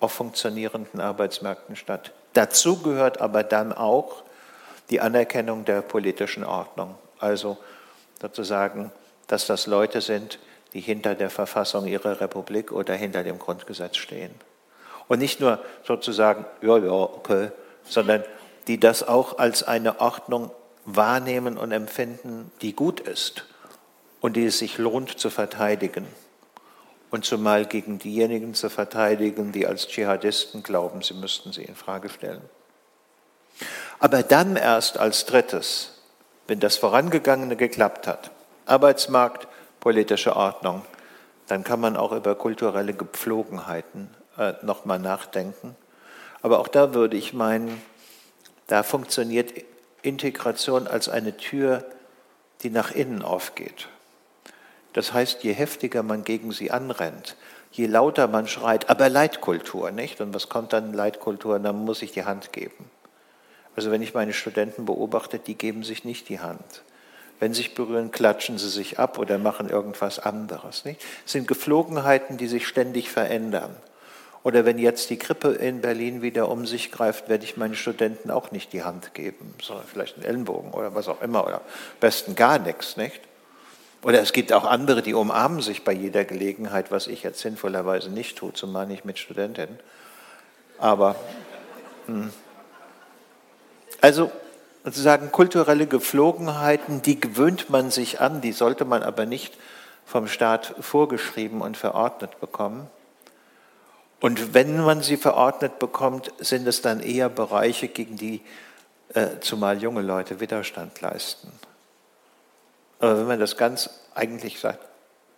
[0.00, 2.12] auf funktionierenden Arbeitsmärkten statt.
[2.34, 4.22] Dazu gehört aber dann auch
[4.90, 6.94] die Anerkennung der politischen Ordnung.
[7.18, 7.58] Also
[8.20, 8.92] sozusagen,
[9.26, 10.38] dass das Leute sind,
[10.72, 14.30] die hinter der Verfassung ihrer Republik oder hinter dem Grundgesetz stehen.
[15.08, 17.50] Und nicht nur sozusagen, ja, ja, okay,
[17.84, 18.24] sondern
[18.66, 20.50] die das auch als eine Ordnung
[20.84, 23.46] wahrnehmen und empfinden, die gut ist
[24.20, 26.06] und die es sich lohnt zu verteidigen.
[27.10, 32.10] Und zumal gegen diejenigen zu verteidigen, die als Dschihadisten glauben, sie müssten sie in Frage
[32.10, 32.42] stellen.
[33.98, 35.98] Aber dann erst als drittes
[36.48, 38.32] wenn das Vorangegangene geklappt hat,
[38.66, 39.46] Arbeitsmarkt,
[39.80, 40.82] politische Ordnung,
[41.46, 45.76] dann kann man auch über kulturelle Gepflogenheiten äh, nochmal nachdenken.
[46.42, 47.82] Aber auch da würde ich meinen,
[48.68, 49.52] da funktioniert
[50.02, 51.84] Integration als eine Tür,
[52.62, 53.88] die nach innen aufgeht.
[54.92, 57.36] Das heißt, je heftiger man gegen sie anrennt,
[57.72, 60.20] je lauter man schreit, aber Leitkultur, nicht?
[60.20, 61.58] Und was kommt dann Leitkultur?
[61.58, 62.90] Dann muss ich die Hand geben.
[63.76, 66.82] Also wenn ich meine Studenten beobachte, die geben sich nicht die Hand.
[67.38, 70.84] Wenn sie sich berühren, klatschen sie sich ab oder machen irgendwas anderes.
[70.84, 71.00] Nicht?
[71.22, 73.76] Das sind Geflogenheiten, die sich ständig verändern.
[74.48, 78.30] Oder wenn jetzt die Grippe in Berlin wieder um sich greift, werde ich meinen Studenten
[78.30, 81.60] auch nicht die Hand geben, sondern vielleicht einen Ellenbogen oder was auch immer oder
[82.00, 83.20] besten gar nichts, nicht?
[84.02, 88.08] Oder es gibt auch andere, die umarmen sich bei jeder Gelegenheit, was ich jetzt sinnvollerweise
[88.08, 89.78] nicht tue, zumal nicht mit Studentinnen.
[90.78, 91.14] Aber
[92.06, 92.32] hm.
[94.00, 94.32] Also
[94.82, 99.58] sozusagen kulturelle Gepflogenheiten, die gewöhnt man sich an, die sollte man aber nicht
[100.06, 102.88] vom Staat vorgeschrieben und verordnet bekommen.
[104.20, 108.42] Und wenn man sie verordnet bekommt, sind es dann eher Bereiche, gegen die
[109.14, 111.52] äh, zumal junge Leute Widerstand leisten.
[112.98, 114.80] Aber wenn man das ganz eigentlich sagt,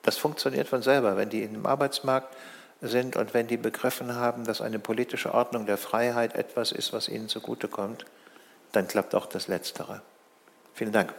[0.03, 2.35] das funktioniert von selber, wenn die im Arbeitsmarkt
[2.81, 7.09] sind und wenn die begriffen haben, dass eine politische Ordnung der Freiheit etwas ist, was
[7.09, 8.07] ihnen zugutekommt,
[8.73, 10.01] dann klappt auch das Letztere.
[10.73, 11.13] Vielen Dank.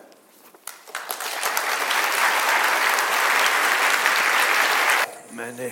[5.34, 5.72] Meine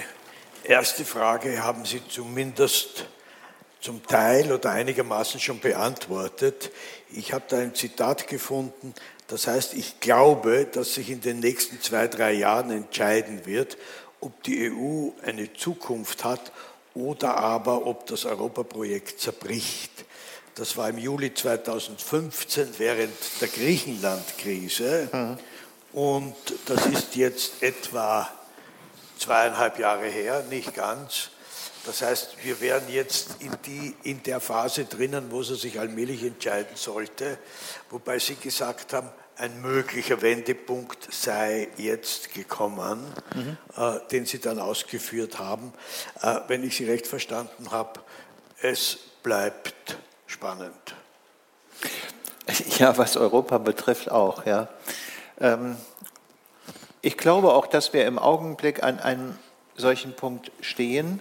[0.64, 3.06] erste Frage haben Sie zumindest
[3.82, 6.72] zum Teil oder einigermaßen schon beantwortet.
[7.12, 8.94] Ich habe da ein Zitat gefunden,
[9.28, 13.78] das heißt, ich glaube, dass sich in den nächsten zwei, drei Jahren entscheiden wird,
[14.22, 16.52] ob die EU eine Zukunft hat
[16.96, 19.92] oder aber ob das Europaprojekt zerbricht.
[20.56, 25.38] Das war im Juli 2015 während der Griechenland-Krise mhm.
[25.94, 28.30] und das ist jetzt etwa
[29.20, 31.30] zweieinhalb Jahre her, nicht ganz.
[31.86, 36.24] Das heißt, wir wären jetzt in, die, in der Phase drinnen, wo sie sich allmählich
[36.24, 37.38] entscheiden sollte,
[37.90, 43.58] wobei Sie gesagt haben, ein möglicher Wendepunkt sei jetzt gekommen, mhm.
[43.78, 45.74] äh, den Sie dann ausgeführt haben.
[46.22, 48.02] Äh, wenn ich Sie recht verstanden habe,
[48.62, 50.74] es bleibt spannend.
[52.80, 54.70] Ja, was Europa betrifft auch, ja.
[55.40, 55.78] Ähm,
[57.02, 59.38] ich glaube auch, dass wir im Augenblick an einem
[59.76, 61.20] solchen Punkt stehen.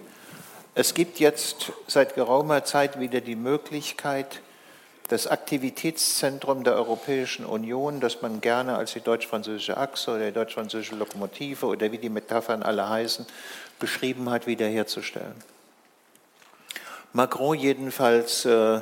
[0.75, 4.41] Es gibt jetzt seit geraumer Zeit wieder die Möglichkeit,
[5.07, 10.95] das Aktivitätszentrum der Europäischen Union, das man gerne als die deutsch-französische Achse oder die deutsch-französische
[10.95, 13.25] Lokomotive oder wie die Metaphern alle heißen,
[13.79, 15.35] beschrieben hat, wiederherzustellen.
[17.11, 18.81] Macron jedenfalls äh,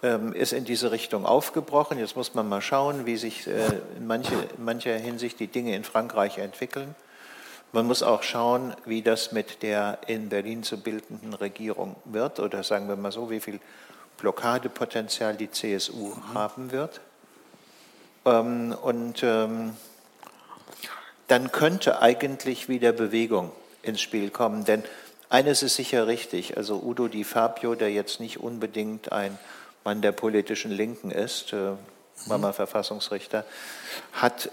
[0.00, 1.98] ist in diese Richtung aufgebrochen.
[1.98, 5.74] Jetzt muss man mal schauen, wie sich äh, in, manche, in mancher Hinsicht die Dinge
[5.74, 6.94] in Frankreich entwickeln.
[7.72, 12.62] Man muss auch schauen, wie das mit der in Berlin zu bildenden Regierung wird oder
[12.62, 13.60] sagen wir mal so, wie viel
[14.18, 16.34] Blockadepotenzial die CSU mhm.
[16.34, 17.00] haben wird.
[18.24, 19.76] Ähm, und ähm,
[21.26, 24.64] dann könnte eigentlich wieder Bewegung ins Spiel kommen.
[24.64, 24.82] Denn
[25.28, 29.38] eines ist sicher richtig, also Udo Di Fabio, der jetzt nicht unbedingt ein
[29.88, 31.70] Mann der politischen Linken ist, äh,
[32.26, 33.46] war mal Verfassungsrichter,
[34.12, 34.50] hat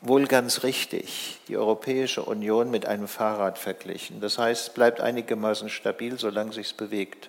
[0.00, 4.22] wohl ganz richtig die Europäische Union mit einem Fahrrad verglichen.
[4.22, 7.28] Das heißt, es bleibt einigermaßen stabil, solange sich es bewegt.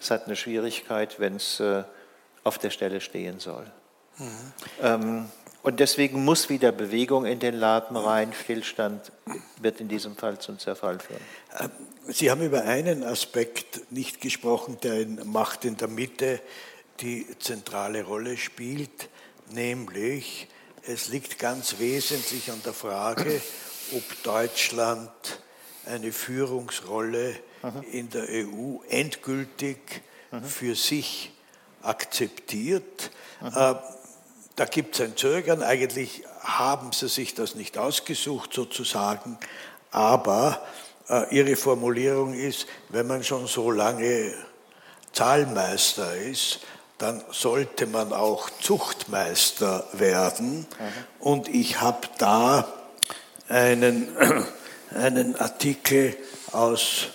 [0.00, 1.82] Es hat eine Schwierigkeit, wenn es äh,
[2.44, 3.66] auf der Stelle stehen soll.
[4.18, 4.52] Mhm.
[4.80, 5.28] Ähm,
[5.64, 8.32] und deswegen muss wieder Bewegung in den Laden rein.
[8.32, 9.10] Stillstand
[9.60, 11.20] wird in diesem Fall zum Zerfall führen.
[11.58, 11.70] Ähm,
[12.10, 16.40] Sie haben über einen Aspekt nicht gesprochen, der in Macht in der Mitte
[17.00, 19.08] die zentrale Rolle spielt,
[19.50, 20.48] nämlich
[20.86, 23.40] es liegt ganz wesentlich an der Frage,
[23.92, 25.10] ob Deutschland
[25.86, 27.82] eine Führungsrolle mhm.
[27.92, 29.78] in der EU endgültig
[30.30, 30.44] mhm.
[30.44, 31.32] für sich
[31.82, 33.10] akzeptiert.
[33.40, 33.48] Mhm.
[33.48, 33.74] Äh,
[34.56, 35.62] da gibt es ein Zögern.
[35.62, 39.38] Eigentlich haben sie sich das nicht ausgesucht sozusagen,
[39.90, 40.66] aber
[41.08, 44.34] äh, ihre Formulierung ist, wenn man schon so lange
[45.12, 46.60] Zahlmeister ist,
[46.98, 50.58] dann sollte man auch Zuchtmeister werden.
[50.58, 50.66] Mhm.
[51.20, 52.72] Und ich habe da
[53.48, 54.08] einen,
[54.94, 56.16] einen Artikel
[56.52, 57.08] aus,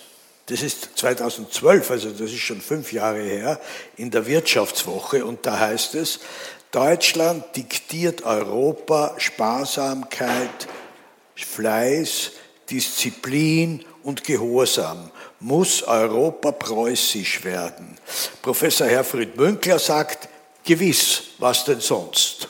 [0.46, 3.60] das ist 2012, also das ist schon fünf Jahre her,
[3.96, 6.20] in der Wirtschaftswoche und da heißt es,
[6.70, 10.66] Deutschland diktiert Europa Sparsamkeit,
[11.36, 12.32] Fleiß,
[12.68, 15.10] Disziplin und Gehorsam
[15.44, 17.98] muss Europa preußisch werden.
[18.40, 20.28] Professor Herfried Münkler sagt,
[20.64, 22.48] gewiss, was denn sonst?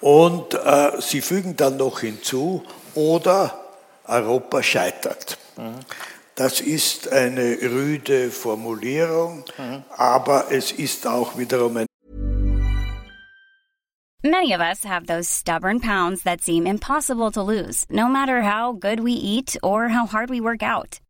[0.00, 3.58] Und äh, Sie fügen dann noch hinzu, oder
[4.06, 5.36] Europa scheitert.
[5.56, 5.80] Mhm.
[6.34, 9.82] Das ist eine rüde Formulierung, mhm.
[9.90, 11.86] aber es ist auch wiederum ein
[14.24, 18.72] Many of us have those stubborn pounds that seem impossible to lose, no matter how
[18.72, 21.00] good we eat or how hard we work out.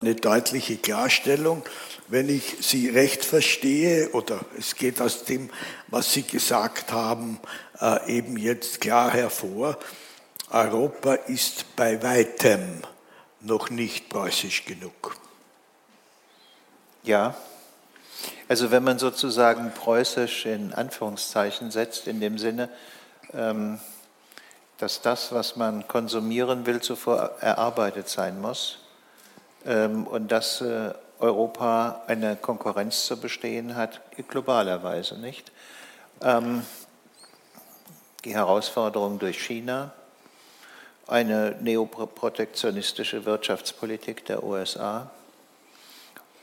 [0.00, 1.62] Eine deutliche Klarstellung
[2.10, 5.48] wenn ich Sie recht verstehe, oder es geht aus dem,
[5.86, 7.38] was Sie gesagt haben,
[7.80, 9.78] äh, eben jetzt klar hervor,
[10.50, 12.82] Europa ist bei weitem
[13.40, 15.16] noch nicht preußisch genug.
[17.04, 17.36] Ja,
[18.48, 22.68] also wenn man sozusagen preußisch in Anführungszeichen setzt, in dem Sinne,
[23.32, 23.78] ähm,
[24.78, 28.78] dass das, was man konsumieren will, zuvor erarbeitet sein muss
[29.64, 35.52] und dass äh, Europa eine Konkurrenz zu bestehen hat, globalerweise nicht.
[36.22, 36.62] Ähm,
[38.24, 39.92] die Herausforderung durch China,
[41.06, 45.10] eine neoprotektionistische Wirtschaftspolitik der USA.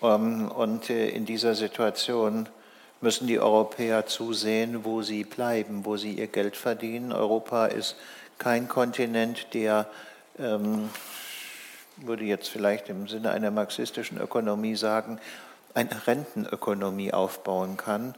[0.01, 2.49] Ähm, und äh, in dieser Situation
[3.01, 7.11] müssen die Europäer zusehen, wo sie bleiben, wo sie ihr Geld verdienen.
[7.11, 7.95] Europa ist
[8.37, 9.87] kein Kontinent, der,
[10.39, 10.89] ähm,
[11.97, 15.19] würde jetzt vielleicht im Sinne einer marxistischen Ökonomie sagen,
[15.73, 18.15] eine Rentenökonomie aufbauen kann,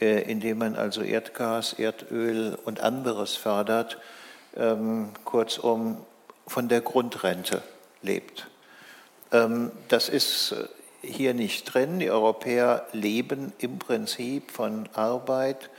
[0.00, 3.98] äh, indem man also Erdgas, Erdöl und anderes fördert,
[4.56, 5.98] ähm, kurzum
[6.46, 7.62] von der Grundrente
[8.02, 8.48] lebt.
[9.32, 10.66] Ähm, das ist äh,
[11.02, 11.98] hier nicht drin.
[11.98, 15.70] Die Europäer leben im Prinzip von Arbeit,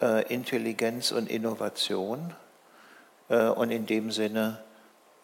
[0.00, 2.34] äh, Intelligenz und Innovation.
[3.28, 4.60] Und in dem Sinne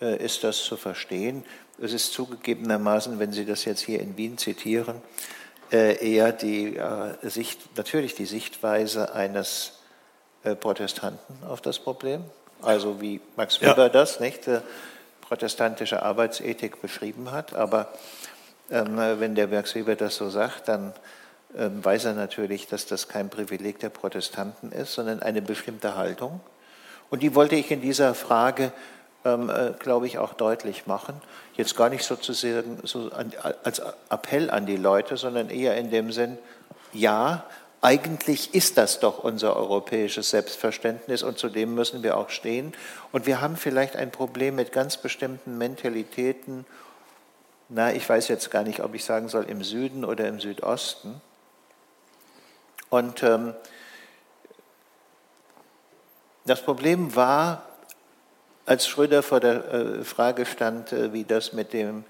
[0.03, 1.45] ist das zu verstehen.
[1.81, 5.01] Es ist zugegebenermaßen, wenn Sie das jetzt hier in Wien zitieren,
[5.71, 6.79] eher die
[7.23, 9.79] Sicht, natürlich die Sichtweise eines
[10.61, 12.25] Protestanten auf das Problem
[12.63, 13.89] also wie Max Weber ja.
[13.89, 14.61] das, nicht, äh,
[15.21, 17.55] protestantische Arbeitsethik beschrieben hat.
[17.55, 17.89] Aber
[18.71, 20.93] ähm, wenn der Max Weber das so sagt, dann
[21.57, 26.41] ähm, weiß er natürlich, dass das kein Privileg der Protestanten ist, sondern eine bestimmte Haltung.
[27.11, 28.71] Und die wollte ich in dieser Frage, äh,
[29.23, 31.15] glaube ich, auch deutlich machen.
[31.55, 33.11] Jetzt gar nicht sozusagen so
[33.63, 36.39] als Appell an die Leute, sondern eher in dem Sinn,
[36.93, 37.45] ja,
[37.81, 42.73] eigentlich ist das doch unser europäisches Selbstverständnis und zu dem müssen wir auch stehen.
[43.11, 46.65] Und wir haben vielleicht ein Problem mit ganz bestimmten Mentalitäten,
[47.69, 51.21] na, ich weiß jetzt gar nicht, ob ich sagen soll, im Süden oder im Südosten.
[52.91, 53.55] Und ähm,
[56.45, 57.63] das Problem war,
[58.67, 62.05] als Schröder vor der äh, Frage stand, äh, wie das mit dem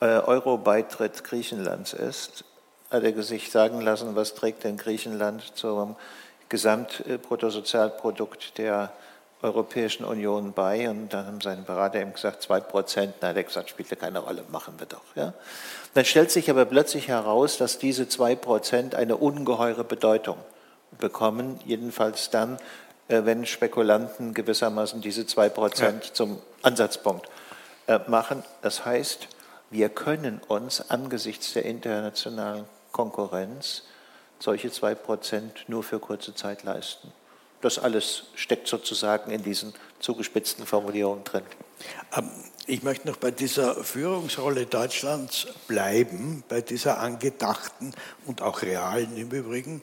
[0.00, 2.44] äh, Euro-Beitritt Griechenlands ist,
[2.90, 5.96] hat er sich sagen lassen, was trägt denn Griechenland zum
[6.48, 8.92] Gesamtbruttosozialprodukt der
[9.42, 10.88] Europäischen Union bei.
[10.88, 13.14] Und dann haben seine Berater ihm gesagt, zwei Prozent.
[13.20, 15.02] Na, der gesagt, spielt ja keine Rolle, machen wir doch.
[15.14, 15.34] Ja?
[15.94, 20.38] Dann stellt sich aber plötzlich heraus, dass diese zwei Prozent eine ungeheure Bedeutung
[20.98, 22.58] bekommen, jedenfalls dann,
[23.08, 26.14] wenn Spekulanten gewissermaßen diese zwei Prozent ja.
[26.14, 27.28] zum Ansatzpunkt
[27.86, 28.42] äh, machen.
[28.62, 29.28] Das heißt,
[29.70, 33.82] wir können uns angesichts der internationalen Konkurrenz
[34.40, 37.12] solche zwei Prozent nur für kurze Zeit leisten.
[37.60, 41.42] Das alles steckt sozusagen in diesen zugespitzten Formulierungen drin.
[42.16, 42.30] Ähm,
[42.66, 47.94] ich möchte noch bei dieser Führungsrolle Deutschlands bleiben, bei dieser angedachten
[48.26, 49.80] und auch realen im Übrigen.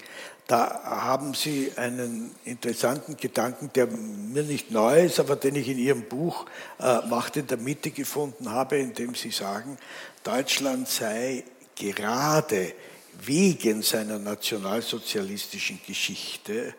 [0.47, 5.79] Da haben Sie einen interessanten Gedanken, der mir nicht neu ist, aber den ich in
[5.79, 6.45] Ihrem Buch
[6.79, 9.77] äh, Macht in der Mitte gefunden habe, in dem Sie sagen,
[10.23, 11.43] Deutschland sei
[11.75, 12.73] gerade
[13.23, 16.75] wegen seiner nationalsozialistischen Geschichte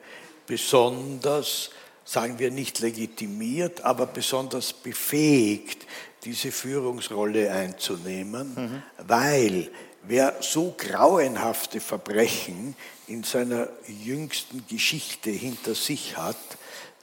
[0.46, 1.70] besonders,
[2.04, 5.86] sagen wir nicht legitimiert, aber besonders befähigt,
[6.24, 8.82] diese Führungsrolle einzunehmen, mhm.
[9.06, 9.70] weil
[10.08, 12.74] wer so grauenhafte Verbrechen
[13.06, 16.36] in seiner jüngsten Geschichte hinter sich hat,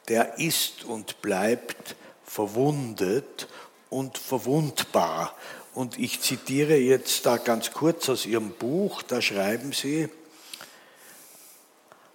[0.07, 1.95] der ist und bleibt
[2.25, 3.47] verwundet
[3.89, 5.35] und verwundbar.
[5.73, 10.09] Und ich zitiere jetzt da ganz kurz aus Ihrem Buch, da schreiben Sie,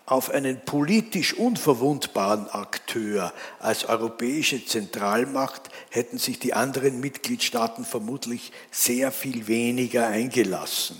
[0.08, 9.12] auf einen politisch unverwundbaren Akteur als europäische Zentralmacht hätten sich die anderen Mitgliedstaaten vermutlich sehr
[9.12, 10.96] viel weniger eingelassen.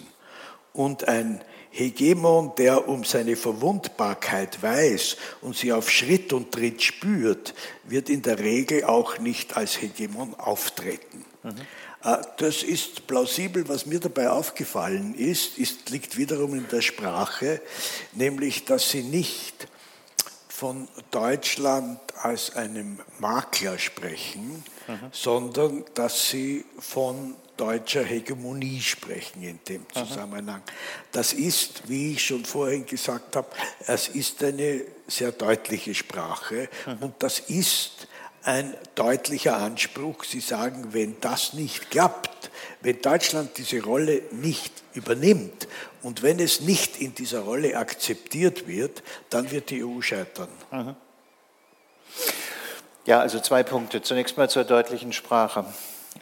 [0.74, 1.40] Und ein
[1.70, 7.54] Hegemon, der um seine Verwundbarkeit weiß und sie auf Schritt und Tritt spürt,
[7.84, 11.24] wird in der Regel auch nicht als Hegemon auftreten.
[11.42, 11.54] Mhm.
[12.04, 13.68] Äh, das ist plausibel.
[13.68, 17.60] Was mir dabei aufgefallen ist, ist, liegt wiederum in der Sprache,
[18.12, 19.68] nämlich, dass sie nicht
[20.48, 24.98] von Deutschland als einem Makler sprechen, mhm.
[25.12, 30.62] sondern dass sie von deutscher Hegemonie sprechen in dem Zusammenhang.
[31.12, 33.48] Das ist, wie ich schon vorhin gesagt habe,
[33.86, 36.98] es ist eine sehr deutliche Sprache mhm.
[37.02, 38.07] und das ist
[38.44, 40.24] ein deutlicher Anspruch.
[40.24, 45.68] Sie sagen, wenn das nicht klappt, wenn Deutschland diese Rolle nicht übernimmt
[46.02, 50.48] und wenn es nicht in dieser Rolle akzeptiert wird, dann wird die EU scheitern.
[53.06, 54.02] Ja, also zwei Punkte.
[54.02, 55.64] Zunächst mal zur deutlichen Sprache.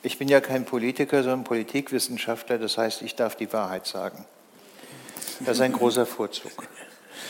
[0.03, 4.25] Ich bin ja kein Politiker, sondern Politikwissenschaftler, das heißt, ich darf die Wahrheit sagen.
[5.41, 6.69] Das ist ein großer Vorzug.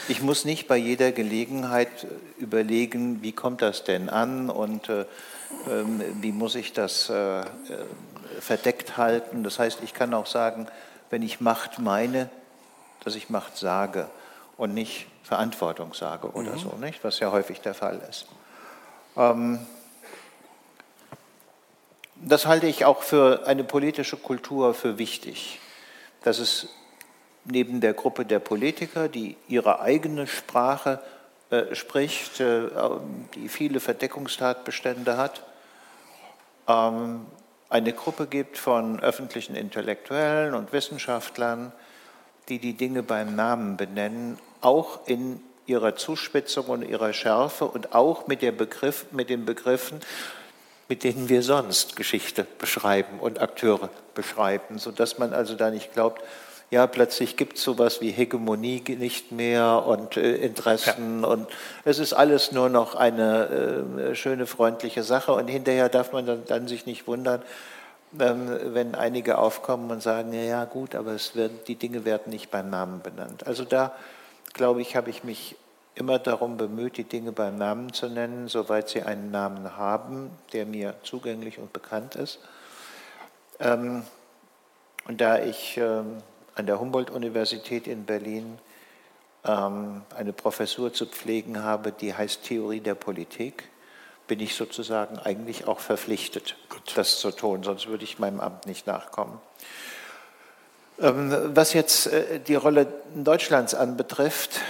[0.09, 2.07] Ich muss nicht bei jeder Gelegenheit
[2.39, 5.05] überlegen, wie kommt das denn an und äh,
[5.69, 7.45] ähm, wie muss ich das äh, äh,
[8.41, 9.43] verdeckt halten.
[9.43, 10.69] Das heißt, ich kann auch sagen,
[11.11, 12.29] wenn ich Macht meine,
[13.05, 14.09] dass ich Macht sage
[14.57, 16.59] und nicht Verantwortung sage oder mhm.
[16.59, 17.03] so, nicht?
[17.03, 18.27] was ja häufig der Fall ist.
[19.17, 19.59] Ähm,
[22.15, 25.61] das halte ich auch für eine politische Kultur für wichtig,
[26.23, 26.69] dass es
[27.47, 31.01] neben der Gruppe der Politiker, die ihre eigene Sprache
[31.51, 32.69] äh, spricht, äh,
[33.35, 35.43] die viele Verdeckungstatbestände hat,
[36.69, 37.27] ähm,
[37.69, 41.73] eine Gruppe gibt von öffentlichen Intellektuellen und Wissenschaftlern,
[42.49, 48.29] die die Dinge beim Namen benennen, auch in ihrer Zuspitzung und ihrer Schärfe und auch
[48.29, 50.01] mit, Begriff, mit den Begriffen,
[50.89, 56.23] mit denen wir sonst Geschichte beschreiben und Akteure beschreiben, sodass man also da nicht glaubt,
[56.71, 61.29] ja, plötzlich gibt es sowas wie Hegemonie nicht mehr und äh, Interessen ja.
[61.29, 61.49] und
[61.85, 66.45] es ist alles nur noch eine äh, schöne, freundliche Sache und hinterher darf man dann,
[66.47, 67.43] dann sich nicht wundern,
[68.19, 72.31] ähm, wenn einige aufkommen und sagen, ja, ja gut, aber es wird, die Dinge werden
[72.31, 73.47] nicht beim Namen benannt.
[73.47, 73.93] Also da,
[74.53, 75.57] glaube ich, habe ich mich
[75.95, 80.67] immer darum bemüht, die Dinge beim Namen zu nennen, soweit sie einen Namen haben, der
[80.67, 82.41] mir zugänglich und bekannt ist.
[83.61, 84.03] Ähm,
[85.09, 86.19] und da ich ähm,
[86.57, 88.59] an der Humboldt-Universität in Berlin
[89.45, 93.69] ähm, eine Professur zu pflegen habe, die heißt Theorie der Politik,
[94.27, 96.97] bin ich sozusagen eigentlich auch verpflichtet, Gut.
[96.97, 99.41] das zu tun, sonst würde ich meinem Amt nicht nachkommen.
[100.99, 104.61] Ähm, was jetzt äh, die Rolle Deutschlands anbetrifft,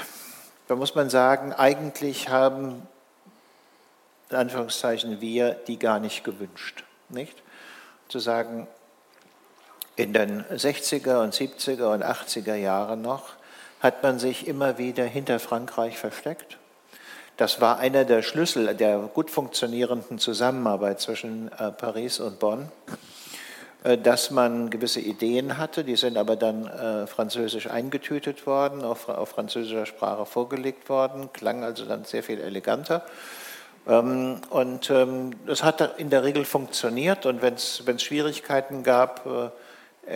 [0.69, 2.83] da muss man sagen, eigentlich haben
[4.29, 6.85] in Anführungszeichen wir die gar nicht gewünscht.
[7.09, 7.43] Nicht?
[8.09, 8.67] Zu sagen,
[9.97, 13.33] in den 60er und 70er und 80er Jahren noch
[13.81, 16.59] hat man sich immer wieder hinter Frankreich versteckt.
[17.37, 22.71] Das war einer der Schlüssel der gut funktionierenden Zusammenarbeit zwischen äh, Paris und Bonn,
[23.85, 29.11] äh, dass man gewisse Ideen hatte, die sind aber dann äh, französisch eingetütet worden, auf,
[29.29, 33.05] französischer Sprache vorgelegt worden, klang also dann sehr viel eleganter.
[33.87, 39.27] Ähm, und ähm, das hat in der Regel funktioniert und wenn es Schwierigkeiten gab,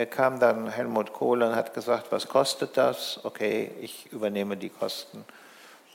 [0.09, 3.19] kam dann Helmut Kohl und hat gesagt, was kostet das?
[3.23, 5.25] Okay, ich übernehme die Kosten,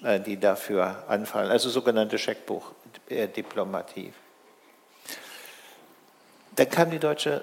[0.03, 1.51] äh, die dafür anfallen.
[1.51, 4.13] Also sogenannte Scheckbuchdiplomatie.
[6.57, 7.43] Dann kam die deutsche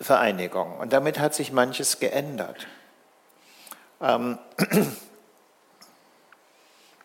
[0.00, 2.66] Vereinigung und damit hat sich manches geändert.
[4.00, 4.38] Ähm,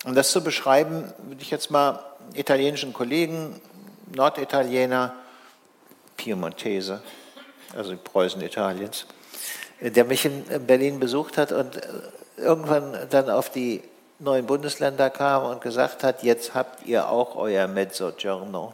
[0.06, 2.04] um das zu beschreiben, würde ich jetzt mal
[2.36, 3.60] italienischen Kollegen,
[4.14, 5.16] Norditaliener,
[6.18, 7.02] Piemontese,
[7.76, 9.06] also Preußen Italiens,
[9.80, 11.80] der mich in Berlin besucht hat und
[12.38, 13.84] irgendwann dann auf die
[14.20, 18.74] neuen Bundesländer kam und gesagt hat, jetzt habt ihr auch euer Mezzogiorno.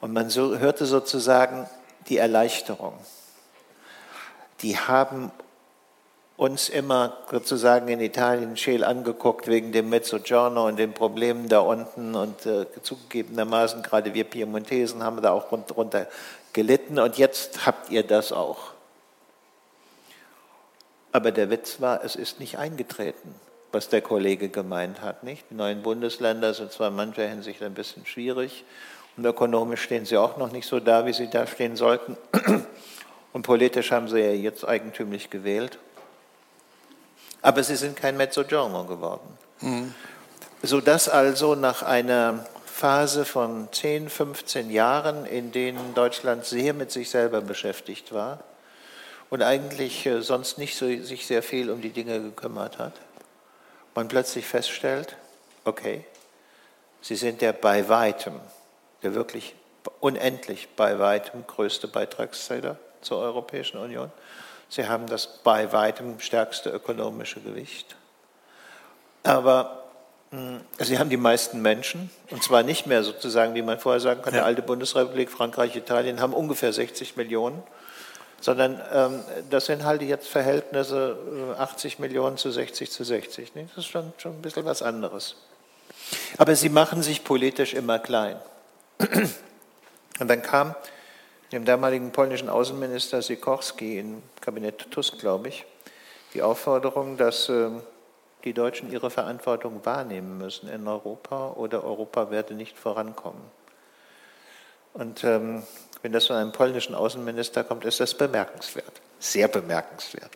[0.00, 1.66] Und man so, hörte sozusagen
[2.08, 2.94] die Erleichterung.
[4.60, 5.30] Die haben
[6.36, 12.14] uns immer sozusagen in Italien scheel angeguckt wegen dem Mezzogiorno und den Problemen da unten
[12.16, 16.08] und äh, zugegebenermaßen gerade wir Piemontesen haben da auch runter
[16.54, 18.72] gelitten und jetzt habt ihr das auch.
[21.12, 23.34] Aber der Witz war, es ist nicht eingetreten,
[23.70, 25.22] was der Kollege gemeint hat.
[25.22, 25.44] Nicht?
[25.50, 28.64] Die neuen Bundesländer sind zwar in mancher Hinsicht ein bisschen schwierig
[29.16, 32.16] und ökonomisch stehen sie auch noch nicht so da, wie sie da stehen sollten.
[33.32, 35.78] Und politisch haben sie ja jetzt eigentümlich gewählt.
[37.42, 39.38] Aber sie sind kein Mezzogiorno geworden.
[39.60, 39.94] Mhm.
[40.62, 47.08] Sodass also nach einer Phase von 10, 15 Jahren, in denen Deutschland sehr mit sich
[47.08, 48.42] selber beschäftigt war
[49.30, 52.94] und eigentlich äh, sonst nicht so, sich sehr viel um die Dinge gekümmert hat,
[53.94, 55.16] man plötzlich feststellt,
[55.64, 56.04] okay,
[57.00, 58.40] Sie sind der bei weitem,
[59.04, 59.54] der wirklich
[60.00, 64.10] unendlich bei weitem größte Beitragszähler zur Europäischen Union.
[64.68, 67.94] Sie haben das bei weitem stärkste ökonomische Gewicht.
[69.22, 69.83] Aber
[70.78, 74.34] Sie haben die meisten Menschen, und zwar nicht mehr sozusagen, wie man vorher sagen kann,
[74.34, 74.40] ja.
[74.40, 77.62] die alte Bundesrepublik, Frankreich, Italien haben ungefähr 60 Millionen,
[78.40, 81.16] sondern ähm, das sind halt jetzt Verhältnisse
[81.56, 83.54] 80 äh, Millionen zu 60 zu 60.
[83.54, 83.68] Ne?
[83.74, 85.36] Das ist schon, schon ein bisschen was anderes.
[86.36, 88.36] Aber sie machen sich politisch immer klein.
[90.20, 90.74] Und dann kam
[91.52, 95.64] dem damaligen polnischen Außenminister Sikorski im Kabinett Tusk, glaube ich,
[96.34, 97.70] die Aufforderung, dass äh,
[98.44, 103.42] die Deutschen ihre Verantwortung wahrnehmen müssen in Europa oder Europa werde nicht vorankommen.
[104.92, 105.62] Und ähm,
[106.02, 110.30] wenn das von einem polnischen Außenminister kommt, ist das bemerkenswert, sehr bemerkenswert.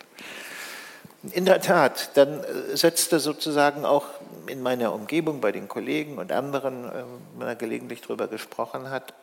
[1.32, 4.06] In der Tat, dann äh, setzte sozusagen auch
[4.46, 7.04] in meiner Umgebung bei den Kollegen und anderen, äh,
[7.38, 9.14] man gelegentlich darüber gesprochen hat,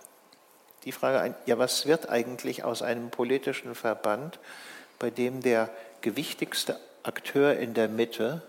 [0.84, 4.40] die Frage ein, ja, was wird eigentlich aus einem politischen Verband,
[5.00, 5.70] bei dem der
[6.02, 8.44] gewichtigste Akteur in der Mitte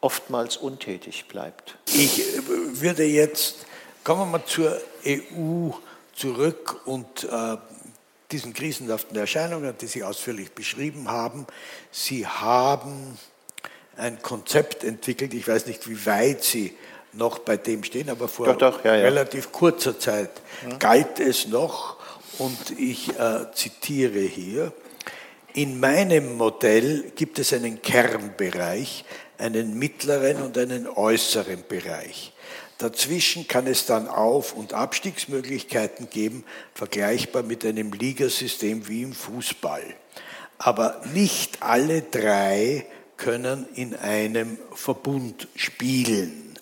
[0.00, 1.76] oftmals untätig bleibt?
[1.86, 3.66] Ich äh, würde jetzt,
[4.04, 5.70] kommen wir mal zur EU
[6.14, 7.56] zurück und äh,
[8.32, 11.46] diesen krisenhaften Erscheinungen, die Sie ausführlich beschrieben haben.
[11.90, 13.18] Sie haben
[13.96, 16.74] ein Konzept entwickelt, ich weiß nicht, wie weit Sie
[17.12, 19.02] noch bei dem stehen, aber vor doch, doch, ja, ja.
[19.02, 20.30] relativ kurzer Zeit
[20.68, 20.76] ja.
[20.76, 21.96] galt es noch
[22.38, 24.72] und ich äh, zitiere hier,
[25.54, 29.04] in meinem Modell gibt es einen Kernbereich,
[29.40, 32.32] einen mittleren und einen äußeren Bereich.
[32.78, 39.82] Dazwischen kann es dann Auf- und Abstiegsmöglichkeiten geben, vergleichbar mit einem Ligasystem wie im Fußball.
[40.58, 42.86] Aber nicht alle drei
[43.16, 46.58] können in einem Verbund spielen.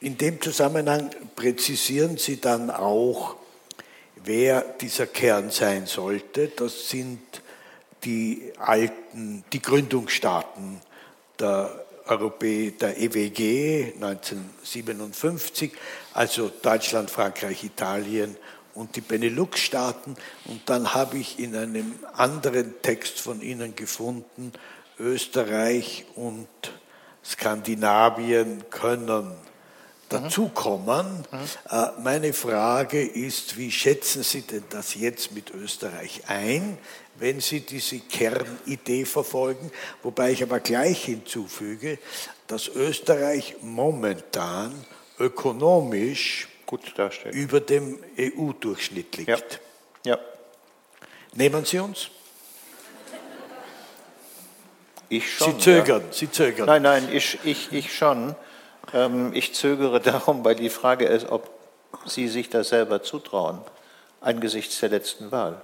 [0.00, 3.36] In dem Zusammenhang präzisieren Sie dann auch,
[4.24, 6.48] wer dieser Kern sein sollte.
[6.48, 7.20] Das sind
[8.02, 10.80] die alten, die Gründungsstaaten
[11.38, 15.72] der Europä der EWG 1957,
[16.14, 18.36] also Deutschland, Frankreich, Italien
[18.74, 20.16] und die Benelux-Staaten.
[20.46, 24.52] Und dann habe ich in einem anderen Text von Ihnen gefunden,
[24.98, 26.48] Österreich und
[27.24, 29.32] Skandinavien können
[30.08, 31.24] dazukommen.
[31.30, 32.02] Mhm.
[32.02, 36.78] Meine Frage ist, wie schätzen Sie denn das jetzt mit Österreich ein?
[37.16, 39.70] Wenn Sie diese Kernidee verfolgen.
[40.02, 41.98] Wobei ich aber gleich hinzufüge,
[42.46, 44.72] dass Österreich momentan
[45.18, 46.48] ökonomisch
[47.32, 49.28] über dem EU-Durchschnitt liegt.
[49.28, 49.38] Ja.
[50.12, 50.18] ja.
[51.34, 52.08] Nehmen Sie uns?
[55.10, 55.52] Ich schon.
[55.52, 56.12] Sie zögern, ja.
[56.12, 56.66] Sie zögern.
[56.66, 58.34] Nein, nein, ich, ich, ich schon.
[58.94, 61.50] Ähm, ich zögere darum, weil die Frage ist, ob
[62.06, 63.60] Sie sich das selber zutrauen
[64.22, 65.60] angesichts der letzten Wahl.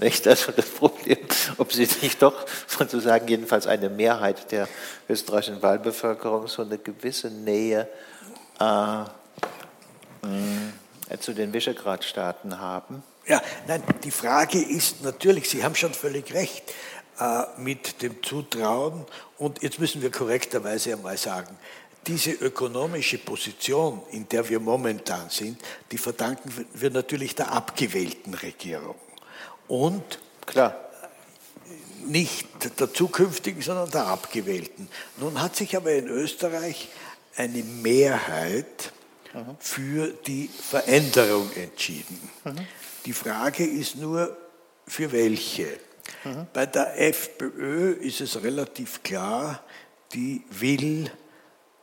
[0.00, 0.26] Nicht?
[0.26, 1.18] Also das Problem,
[1.58, 4.66] ob sie nicht doch sozusagen jedenfalls eine Mehrheit der
[5.08, 7.86] österreichischen Wahlbevölkerung so eine gewisse Nähe
[8.58, 9.08] äh, mh,
[11.08, 13.02] äh, zu den Visegrad-Staaten haben.
[13.26, 16.72] Ja, nein, die Frage ist natürlich, Sie haben schon völlig recht
[17.18, 19.04] äh, mit dem Zutrauen
[19.36, 21.58] und jetzt müssen wir korrekterweise einmal sagen,
[22.06, 25.60] diese ökonomische Position, in der wir momentan sind,
[25.92, 28.94] die verdanken wir natürlich der abgewählten Regierung
[29.70, 30.74] und Klar.
[32.04, 32.48] nicht
[32.80, 34.88] der zukünftigen, sondern der abgewählten.
[35.18, 36.88] Nun hat sich aber in Österreich
[37.36, 38.92] eine Mehrheit
[39.32, 39.56] mhm.
[39.60, 42.18] für die Veränderung entschieden.
[42.44, 42.66] Mhm.
[43.06, 44.36] Die Frage ist nur,
[44.88, 45.78] für welche.
[46.24, 46.48] Mhm.
[46.52, 49.62] Bei der FPÖ ist es relativ klar,
[50.12, 51.08] die will,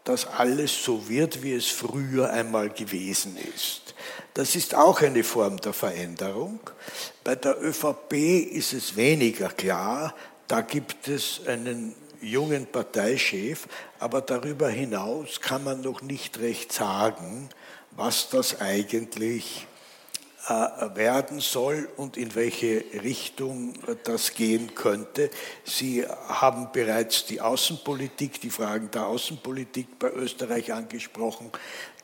[0.04, 3.96] dass alles so wird, wie es früher einmal gewesen ist.
[4.38, 6.60] Das ist auch eine Form der Veränderung.
[7.24, 8.14] Bei der ÖVP
[8.52, 10.14] ist es weniger klar.
[10.48, 13.68] Da gibt es einen jungen Parteichef,
[13.98, 17.50] aber darüber hinaus kann man noch nicht recht sagen,
[17.96, 19.66] was das eigentlich
[20.48, 20.52] äh,
[20.96, 23.74] werden soll und in welche Richtung
[24.04, 25.32] das gehen könnte.
[25.64, 31.52] Sie haben bereits die Außenpolitik, die Fragen der Außenpolitik bei Österreich angesprochen.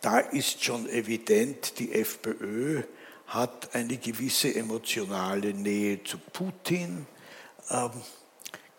[0.03, 2.83] Da ist schon evident, die FPÖ
[3.27, 7.07] hat eine gewisse emotionale Nähe zu Putin.
[7.71, 7.91] Ähm,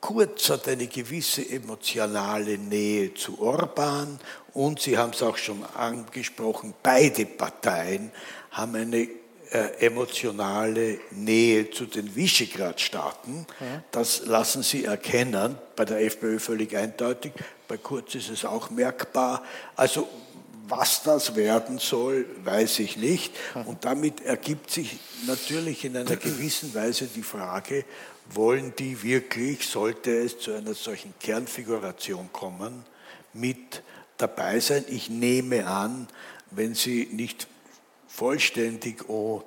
[0.02, 4.20] Kurz hat eine gewisse emotionale Nähe zu Orban
[4.52, 8.12] und Sie haben es auch schon angesprochen, beide Parteien
[8.50, 9.08] haben eine
[9.50, 13.46] äh, emotionale Nähe zu den Visegrad-Staaten.
[13.92, 17.32] Das lassen Sie erkennen, bei der FPÖ völlig eindeutig,
[17.66, 19.42] bei Kurz ist es auch merkbar.
[19.74, 20.06] Also
[20.68, 23.34] was das werden soll, weiß ich nicht.
[23.66, 27.84] Und damit ergibt sich natürlich in einer gewissen Weise die Frage,
[28.30, 32.84] wollen die wirklich, sollte es zu einer solchen Kernfiguration kommen,
[33.32, 33.82] mit
[34.16, 34.84] dabei sein?
[34.88, 36.08] Ich nehme an,
[36.50, 37.46] wenn sie nicht
[38.14, 39.42] vollständig oh,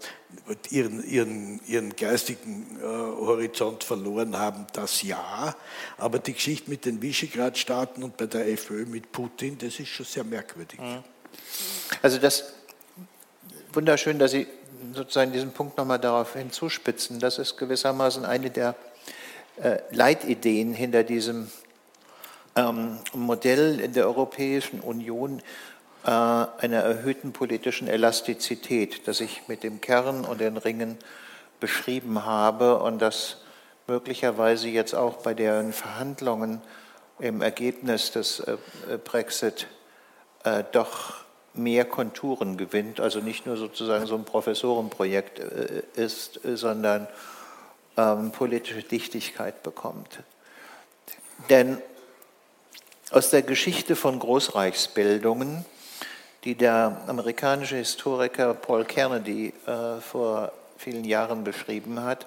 [0.71, 5.55] ihren, ihren, ihren geistigen äh, Horizont verloren haben, das ja.
[5.97, 10.05] Aber die Geschichte mit den Visegrad-Staaten und bei der FÖ mit Putin, das ist schon
[10.05, 10.79] sehr merkwürdig.
[10.79, 11.03] Mhm.
[12.01, 12.53] Also das
[13.71, 14.47] wunderschön, dass Sie
[14.93, 17.19] sozusagen diesen Punkt nochmal darauf hinzuspitzen.
[17.19, 18.75] Das ist gewissermaßen eine der
[19.61, 21.49] äh, Leitideen hinter diesem
[22.57, 25.41] ähm, Modell in der Europäischen Union,
[26.07, 30.97] einer erhöhten politischen Elastizität, das ich mit dem Kern und den Ringen
[31.59, 33.37] beschrieben habe und das
[33.87, 36.61] möglicherweise jetzt auch bei den Verhandlungen
[37.19, 38.57] im Ergebnis des äh,
[39.03, 39.67] Brexit
[40.43, 41.15] äh, doch
[41.53, 47.07] mehr Konturen gewinnt, also nicht nur sozusagen so ein Professorenprojekt äh, ist, sondern
[47.97, 50.19] ähm, politische Dichtigkeit bekommt.
[51.49, 51.81] Denn
[53.09, 55.65] aus der Geschichte von Großreichsbildungen,
[56.47, 62.25] die der amerikanische Historiker Paul Kennedy äh, vor vielen Jahren beschrieben hat,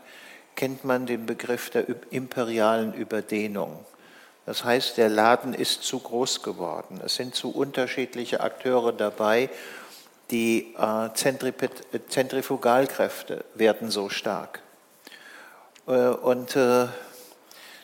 [0.56, 3.82] kennt man den Begriff der imperialen Überdehnung.
[4.44, 7.00] Das heißt, der Laden ist zu groß geworden.
[7.02, 9.48] Es sind zu unterschiedliche Akteure dabei.
[10.30, 14.60] Die äh, Zentrifugalkräfte werden so stark.
[15.86, 16.88] Äh, und äh,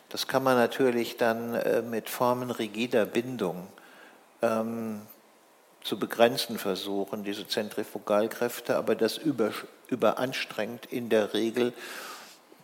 [0.09, 3.69] das kann man natürlich dann äh, mit Formen rigider Bindung
[4.43, 5.01] ähm,
[5.87, 9.51] zu begrenzen versuchen, diese Zentrifugalkräfte, aber das über,
[9.87, 11.73] überanstrengt in der Regel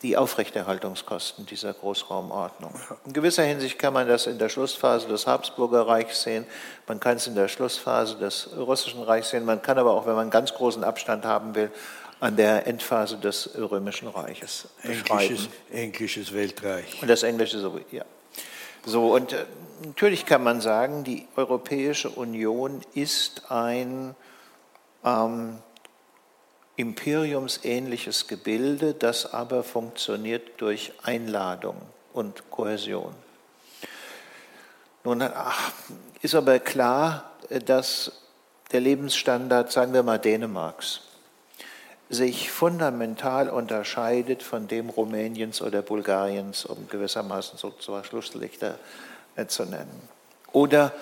[0.01, 2.73] die Aufrechterhaltungskosten dieser Großraumordnung.
[3.05, 6.45] In gewisser Hinsicht kann man das in der Schlussphase des Habsburger Reichs sehen,
[6.87, 10.15] man kann es in der Schlussphase des Russischen Reichs sehen, man kann aber auch, wenn
[10.15, 11.71] man ganz großen Abstand haben will,
[12.19, 15.47] an der Endphase des Römischen Reiches beschreiben.
[15.71, 17.01] Englisches, Weltreich.
[17.01, 18.03] Und das Englische ja.
[18.85, 19.45] So, und äh,
[19.85, 24.15] natürlich kann man sagen, die Europäische Union ist ein
[25.05, 25.59] ähm,
[26.75, 31.77] imperiumsähnliches Gebilde, das aber funktioniert durch Einladung
[32.13, 33.13] und Kohäsion.
[35.03, 35.71] Nun ach,
[36.21, 37.31] ist aber klar,
[37.65, 38.11] dass
[38.71, 41.01] der Lebensstandard, sagen wir mal Dänemarks,
[42.13, 48.75] sich fundamental unterscheidet von dem Rumäniens oder Bulgariens, um gewissermaßen so zwei Schlusslichter
[49.35, 50.07] äh, zu nennen.
[50.51, 50.93] Oder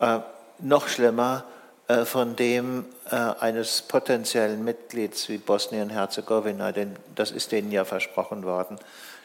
[0.00, 0.20] äh,
[0.58, 1.44] noch schlimmer,
[1.88, 8.44] äh, von dem äh, eines potenziellen Mitglieds wie Bosnien-Herzegowina, denn das ist denen ja versprochen
[8.44, 8.78] worden,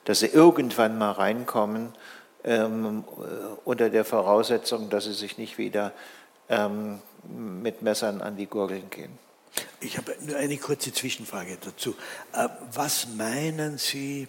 [0.05, 1.89] dass sie irgendwann mal reinkommen,
[2.45, 3.21] ähm, äh,
[3.65, 5.91] unter der Voraussetzung, dass sie sich nicht wieder
[6.47, 9.17] ähm, mit Messern an die Gurgeln gehen.
[9.79, 11.95] Ich habe nur eine kurze Zwischenfrage dazu.
[12.71, 14.27] Was meinen Sie,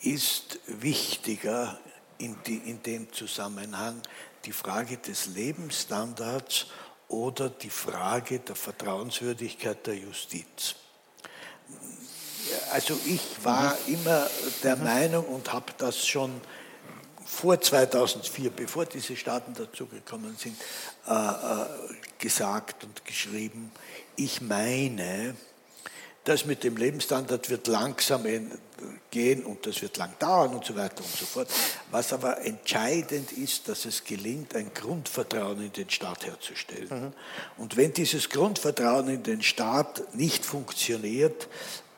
[0.00, 1.78] ist wichtiger
[2.18, 4.00] in, die, in dem Zusammenhang,
[4.44, 6.66] die Frage des Lebensstandards
[7.08, 10.76] oder die Frage der Vertrauenswürdigkeit der Justiz.
[12.72, 13.94] Also ich war mhm.
[13.94, 14.26] immer
[14.62, 14.84] der mhm.
[14.84, 16.40] Meinung und habe das schon
[17.24, 20.56] vor 2004, bevor diese Staaten dazugekommen sind,
[21.06, 21.66] äh, äh,
[22.18, 23.70] gesagt und geschrieben.
[24.18, 25.36] Ich meine,
[26.24, 28.24] das mit dem Lebensstandard wird langsam
[29.12, 31.48] gehen und das wird lang dauern und so weiter und so fort.
[31.92, 36.88] Was aber entscheidend ist, dass es gelingt, ein Grundvertrauen in den Staat herzustellen.
[36.90, 37.12] Mhm.
[37.62, 41.46] Und wenn dieses Grundvertrauen in den Staat nicht funktioniert,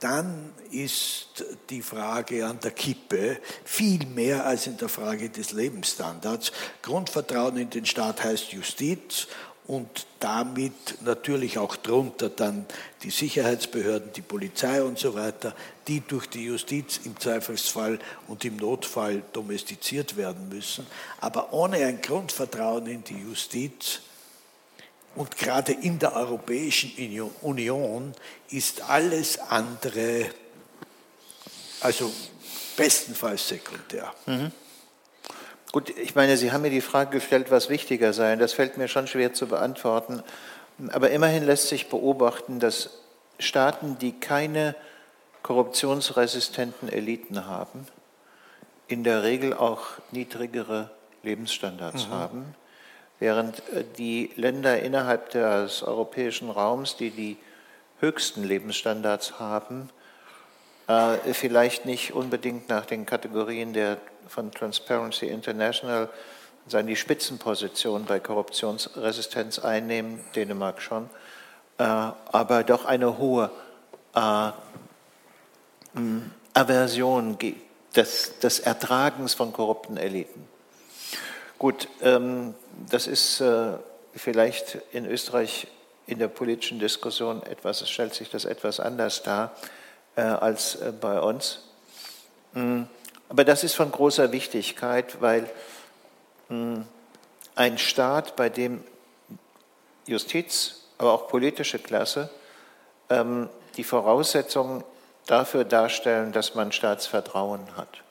[0.01, 6.53] dann ist die Frage an der Kippe viel mehr als in der Frage des Lebensstandards.
[6.83, 9.27] Grundvertrauen in den Staat heißt Justiz
[9.71, 12.67] und damit natürlich auch drunter dann
[13.05, 15.55] die Sicherheitsbehörden, die Polizei und so weiter,
[15.87, 20.89] die durch die Justiz im Zweifelsfall und im Notfall domestiziert werden müssen.
[21.21, 24.01] Aber ohne ein Grundvertrauen in die Justiz
[25.15, 26.91] und gerade in der Europäischen
[27.41, 28.13] Union
[28.51, 30.27] ist alles andere,
[31.81, 32.13] also
[32.77, 34.13] bestenfalls sekundär.
[34.27, 34.51] Mhm.
[35.73, 38.35] Gut, ich meine, Sie haben mir die Frage gestellt, was wichtiger sei.
[38.37, 40.23] Das fällt mir schon schwer zu beantworten.
[40.93, 42.91] Aber immerhin lässt sich beobachten, dass
[43.39, 44.75] Staaten, die keine
[45.43, 47.87] korruptionsresistenten Eliten haben,
[48.89, 50.91] in der Regel auch niedrigere
[51.23, 52.11] Lebensstandards mhm.
[52.11, 52.55] haben,
[53.19, 57.37] während äh, die Länder innerhalb des europäischen Raums, die die
[58.01, 59.91] höchsten Lebensstandards haben,
[60.91, 66.09] äh, vielleicht nicht unbedingt nach den Kategorien der von Transparency International
[66.67, 71.09] sagen die Spitzenposition bei Korruptionsresistenz einnehmen, Dänemark schon,
[71.79, 73.51] äh, aber doch eine hohe
[74.15, 74.51] äh,
[76.55, 77.39] Aversion
[77.95, 80.49] des, des, Ertragens von korrupten Eliten.
[81.59, 82.55] Gut, ähm,
[82.89, 83.73] das ist äh,
[84.15, 85.67] vielleicht in Österreich
[86.07, 89.53] in der politischen Diskussion etwas, es stellt sich das etwas anders dar
[90.21, 91.61] als äh, bei uns.
[92.53, 92.89] Mhm.
[93.29, 95.49] Aber das ist von großer Wichtigkeit, weil
[96.49, 96.85] hm,
[97.55, 98.83] ein Staat, bei dem
[100.07, 102.29] Justiz, aber auch politische Klasse
[103.09, 104.83] ähm, die Voraussetzungen
[105.27, 108.03] dafür darstellen, dass man Staatsvertrauen hat.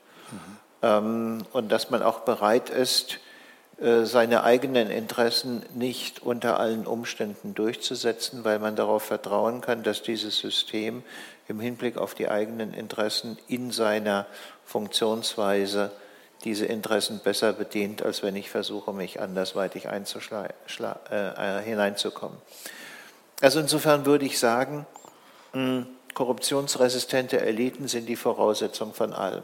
[0.81, 1.45] Mhm.
[1.51, 3.19] und dass man auch bereit ist,
[3.81, 10.03] äh, seine eigenen Interessen nicht unter allen Umständen durchzusetzen, weil man darauf vertrauen kann, dass
[10.03, 11.03] dieses System
[11.49, 14.27] im Hinblick auf die eigenen Interessen in seiner
[14.65, 15.91] Funktionsweise
[16.43, 22.37] diese Interessen besser bedient, als wenn ich versuche, mich andersweitig äh, hineinzukommen.
[23.41, 24.85] Also insofern würde ich sagen,
[25.53, 29.43] mh, korruptionsresistente Eliten sind die Voraussetzung von allem.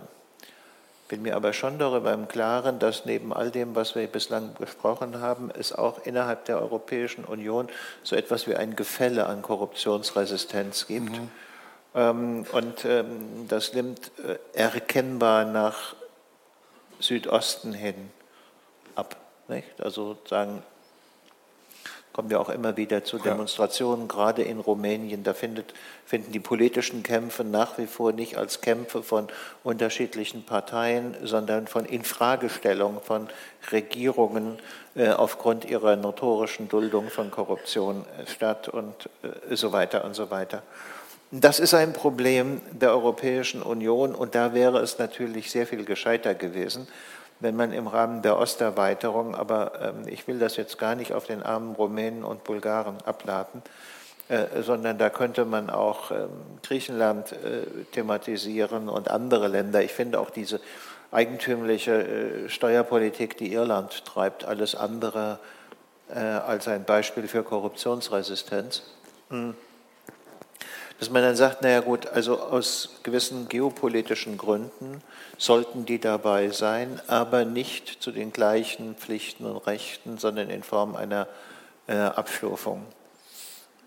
[1.07, 5.21] Bin mir aber schon darüber im Klaren, dass neben all dem, was wir bislang besprochen
[5.21, 7.67] haben, es auch innerhalb der Europäischen Union
[8.01, 11.11] so etwas wie ein Gefälle an Korruptionsresistenz gibt.
[11.11, 11.29] Mhm.
[11.95, 15.95] Ähm, und ähm, das nimmt äh, erkennbar nach
[16.99, 18.11] Südosten hin
[18.95, 19.15] ab.
[19.47, 19.81] Nicht?
[19.81, 20.61] Also sagen,
[22.15, 25.23] kommen wir auch immer wieder zu Demonstrationen, gerade in Rumänien.
[25.23, 25.73] Da findet,
[26.05, 29.27] finden die politischen Kämpfe nach wie vor nicht als Kämpfe von
[29.65, 33.27] unterschiedlichen Parteien, sondern von Infragestellung von
[33.69, 34.59] Regierungen
[34.95, 40.31] äh, aufgrund ihrer notorischen Duldung von Korruption äh, statt und äh, so weiter und so
[40.31, 40.63] weiter.
[41.37, 46.33] Das ist ein Problem der Europäischen Union und da wäre es natürlich sehr viel gescheiter
[46.33, 46.87] gewesen,
[47.41, 51.25] wenn man im Rahmen der Osterweiterung, aber ähm, ich will das jetzt gar nicht auf
[51.25, 53.61] den armen Rumänen und Bulgaren abladen,
[54.29, 56.29] äh, sondern da könnte man auch ähm,
[56.63, 59.83] Griechenland äh, thematisieren und andere Länder.
[59.83, 60.61] Ich finde auch diese
[61.11, 65.39] eigentümliche äh, Steuerpolitik, die Irland treibt, alles andere
[66.07, 68.83] als ein Beispiel für Korruptionsresistenz.
[69.31, 69.55] Hm
[70.99, 75.01] dass man dann sagt, naja gut, also aus gewissen geopolitischen Gründen
[75.37, 80.95] sollten die dabei sein, aber nicht zu den gleichen Pflichten und Rechten, sondern in Form
[80.95, 81.27] einer
[81.87, 82.85] äh, Abstufung.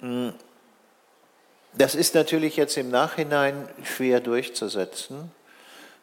[0.01, 0.35] Hm.
[1.75, 5.31] Das ist natürlich jetzt im Nachhinein schwer durchzusetzen,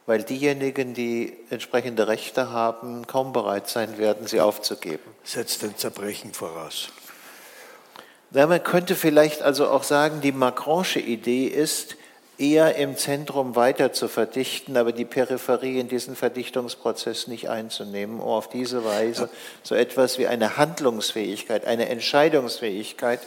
[0.06, 5.04] weil diejenigen, die entsprechende Rechte haben, kaum bereit sein werden, sie aufzugeben.
[5.24, 6.90] Setzt ein Zerbrechen voraus.
[8.32, 11.96] Ja, man könnte vielleicht also auch sagen, die Macronische Idee ist,
[12.38, 18.28] eher im Zentrum weiter zu verdichten, aber die Peripherie in diesen Verdichtungsprozess nicht einzunehmen, um
[18.28, 19.30] auf diese Weise
[19.64, 23.22] so etwas wie eine Handlungsfähigkeit, eine Entscheidungsfähigkeit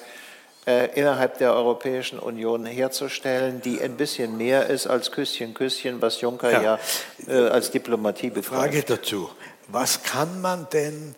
[0.67, 6.21] äh, innerhalb der Europäischen Union herzustellen, die ein bisschen mehr ist als Küsschen, Küsschen, was
[6.21, 6.79] Juncker ja, ja
[7.27, 8.75] äh, als Diplomatie begreift.
[8.75, 9.31] Frage dazu,
[9.69, 11.15] was kann man denn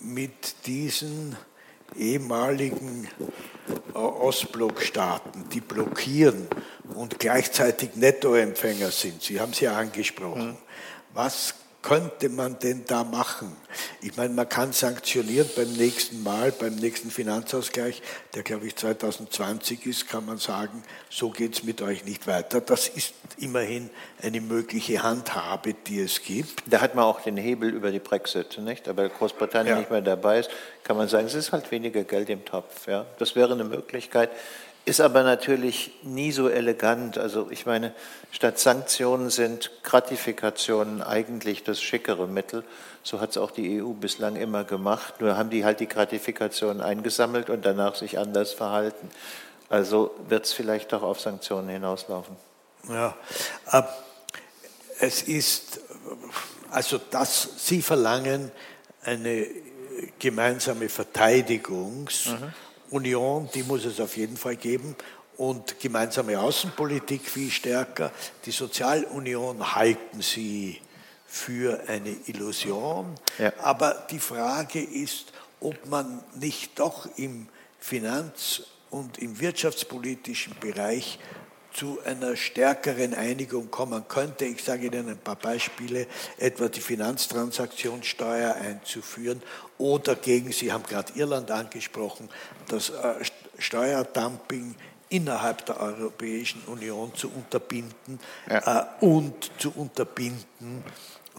[0.00, 1.36] mit diesen
[1.96, 3.08] ehemaligen
[3.94, 6.48] äh, Ostblockstaaten, die blockieren
[6.94, 9.22] und gleichzeitig Nettoempfänger sind.
[9.22, 10.48] Sie haben es ja angesprochen.
[10.48, 10.56] Mhm.
[11.12, 11.54] Was
[11.84, 13.54] könnte man denn da machen?
[14.00, 18.00] Ich meine, man kann sanktionieren beim nächsten Mal, beim nächsten Finanzausgleich,
[18.34, 22.62] der glaube ich 2020 ist, kann man sagen, so geht es mit euch nicht weiter.
[22.62, 23.90] Das ist immerhin
[24.22, 26.62] eine mögliche Handhabe, die es gibt.
[26.66, 28.88] Da hat man auch den Hebel über die Brexit, nicht?
[28.88, 29.78] Aber Großbritannien ja.
[29.78, 30.50] nicht mehr dabei ist,
[30.84, 32.86] kann man sagen, es ist halt weniger Geld im Topf.
[32.86, 33.04] Ja?
[33.18, 34.30] Das wäre eine Möglichkeit.
[34.86, 37.16] Ist aber natürlich nie so elegant.
[37.16, 37.94] Also ich meine,
[38.32, 42.64] statt Sanktionen sind Gratifikationen eigentlich das schickere Mittel.
[43.02, 45.22] So hat es auch die EU bislang immer gemacht.
[45.22, 49.08] Nur haben die halt die Gratifikationen eingesammelt und danach sich anders verhalten.
[49.70, 52.36] Also wird es vielleicht doch auf Sanktionen hinauslaufen.
[52.90, 53.16] Ja,
[53.72, 53.82] äh,
[55.00, 55.80] es ist,
[56.70, 58.52] also dass Sie verlangen
[59.02, 59.46] eine
[60.18, 62.52] gemeinsame Verteidigungs- mhm
[62.94, 64.94] Union, die muss es auf jeden Fall geben.
[65.36, 68.12] Und gemeinsame Außenpolitik viel stärker.
[68.46, 70.80] Die Sozialunion halten Sie
[71.26, 73.16] für eine Illusion.
[73.38, 73.52] Ja.
[73.58, 77.48] Aber die Frage ist, ob man nicht doch im
[77.80, 81.18] Finanz- und im wirtschaftspolitischen Bereich
[81.74, 84.44] zu einer stärkeren Einigung kommen könnte.
[84.44, 86.06] Ich sage Ihnen ein paar Beispiele,
[86.38, 89.42] etwa die Finanztransaktionssteuer einzuführen
[89.76, 92.30] oder gegen, Sie haben gerade Irland angesprochen,
[92.68, 93.24] das äh,
[93.58, 94.76] Steuerdumping
[95.08, 98.88] innerhalb der Europäischen Union zu unterbinden ja.
[99.00, 100.84] Äh, und zu unterbinden,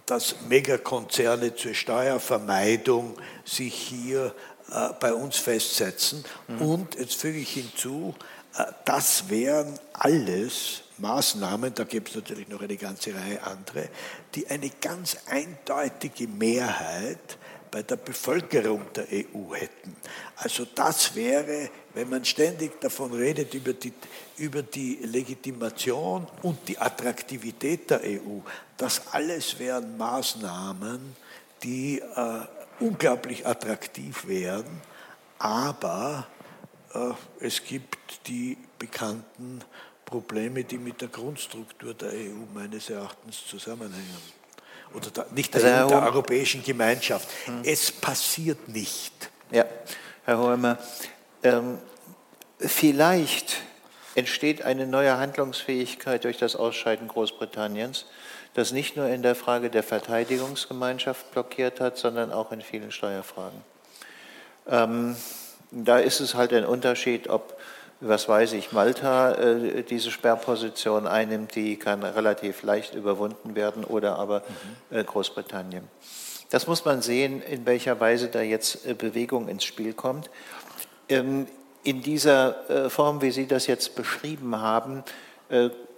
[0.05, 4.35] dass Megakonzerne zur Steuervermeidung sich hier
[4.71, 6.23] äh, bei uns festsetzen.
[6.47, 6.61] Mhm.
[6.61, 8.13] Und jetzt füge ich hinzu,
[8.85, 13.89] das wären alles Maßnahmen, da gibt es natürlich noch eine ganze Reihe andere,
[14.33, 17.37] die eine ganz eindeutige Mehrheit
[17.69, 19.97] bei der Bevölkerung der EU hätten.
[20.37, 23.91] Also das wäre, wenn man ständig davon redet, über die,
[24.37, 28.39] über die Legitimation und die Attraktivität der EU,
[28.77, 31.17] das alles wären Maßnahmen,
[31.63, 32.39] die äh,
[32.79, 34.81] unglaublich attraktiv wären,
[35.37, 36.34] aber äh,
[37.39, 39.61] es gibt die bekannten
[40.05, 44.35] Probleme, die mit der Grundstruktur der EU meines Erachtens zusammenhängen.
[44.93, 47.27] Oder der, nicht der, also, EU, der Europäischen Gemeinschaft.
[47.45, 47.61] Hm.
[47.65, 49.13] Es passiert nicht.
[49.51, 49.65] Ja,
[50.25, 50.77] Herr Hohmer,
[51.43, 51.79] ähm,
[52.59, 53.61] vielleicht
[54.15, 58.05] entsteht eine neue Handlungsfähigkeit durch das Ausscheiden Großbritanniens.
[58.53, 63.61] das nicht nur in der Frage der Verteidigungsgemeinschaft blockiert hat, sondern auch in vielen Steuerfragen.
[64.67, 65.17] Ähm,
[65.71, 67.57] da ist es halt ein Unterschied, ob,
[67.99, 74.17] was weiß ich, Malta äh, diese Sperrposition einnimmt, die kann relativ leicht überwunden werden, oder
[74.17, 74.43] aber
[74.89, 75.87] äh, Großbritannien.
[76.49, 80.29] Das muss man sehen, in welcher Weise da jetzt äh, Bewegung ins Spiel kommt.
[81.09, 81.47] Ähm,
[81.83, 85.03] in dieser Form, wie Sie das jetzt beschrieben haben,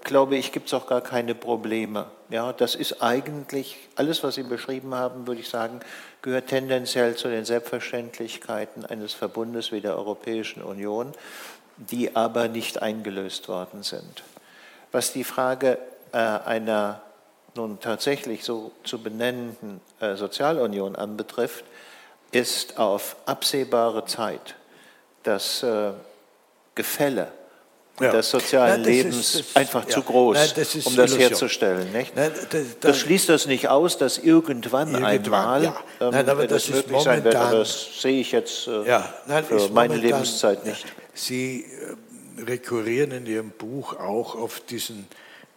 [0.03, 2.07] glaube ich, gibt es auch gar keine Probleme.
[2.29, 5.79] Ja, das ist eigentlich, alles, was Sie beschrieben haben, würde ich sagen,
[6.21, 11.13] gehört tendenziell zu den Selbstverständlichkeiten eines Verbundes wie der Europäischen Union,
[11.77, 14.23] die aber nicht eingelöst worden sind.
[14.91, 15.77] Was die Frage
[16.11, 17.01] äh, einer
[17.55, 21.65] nun tatsächlich so zu benennenden äh, Sozialunion anbetrifft,
[22.31, 24.55] ist auf absehbare Zeit
[25.23, 25.91] das äh,
[26.75, 27.31] Gefälle
[27.99, 28.11] ja.
[28.11, 29.89] des sozialen Nein, Lebens ist, das, einfach ja.
[29.89, 31.19] zu groß, Nein, das um das Illusion.
[31.19, 31.91] herzustellen.
[31.91, 32.15] Nicht?
[32.15, 35.77] Nein, das, das, schließt das nicht aus, dass irgendwann, irgendwann einmal ja.
[35.99, 38.99] ähm, Nein, aber das, möglich momentan, sein wird, aber das sehe ich jetzt äh.
[39.27, 40.85] Nein, für meine momentan, Lebenszeit nicht.
[41.13, 45.07] Sie äh, rekurrieren in Ihrem Buch auch auf diesen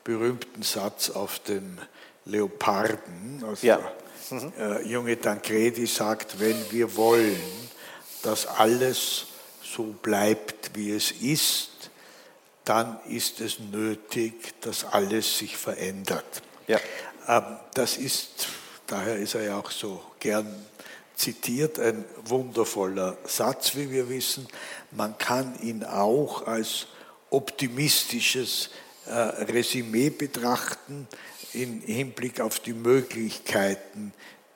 [0.05, 1.79] berühmten Satz auf dem
[2.25, 3.45] Leoparden.
[3.47, 3.79] Also ja.
[4.31, 4.53] Mhm.
[4.59, 7.41] äh, junge Tancredi sagt, wenn wir wollen,
[8.23, 9.27] dass alles
[9.63, 11.70] so bleibt, wie es ist,
[12.65, 16.43] dann ist es nötig, dass alles sich verändert.
[16.67, 16.79] Ja.
[17.27, 17.45] Ähm,
[17.75, 18.49] das ist,
[18.87, 20.55] daher ist er ja auch so gern
[21.17, 24.49] zitiert, ein wundervoller Satz, wie wir wissen.
[24.91, 26.87] Man kann ihn auch als
[27.31, 28.71] optimistisches
[29.07, 31.07] äh, Resümee betrachten
[31.53, 34.13] im Hinblick auf die Möglichkeiten,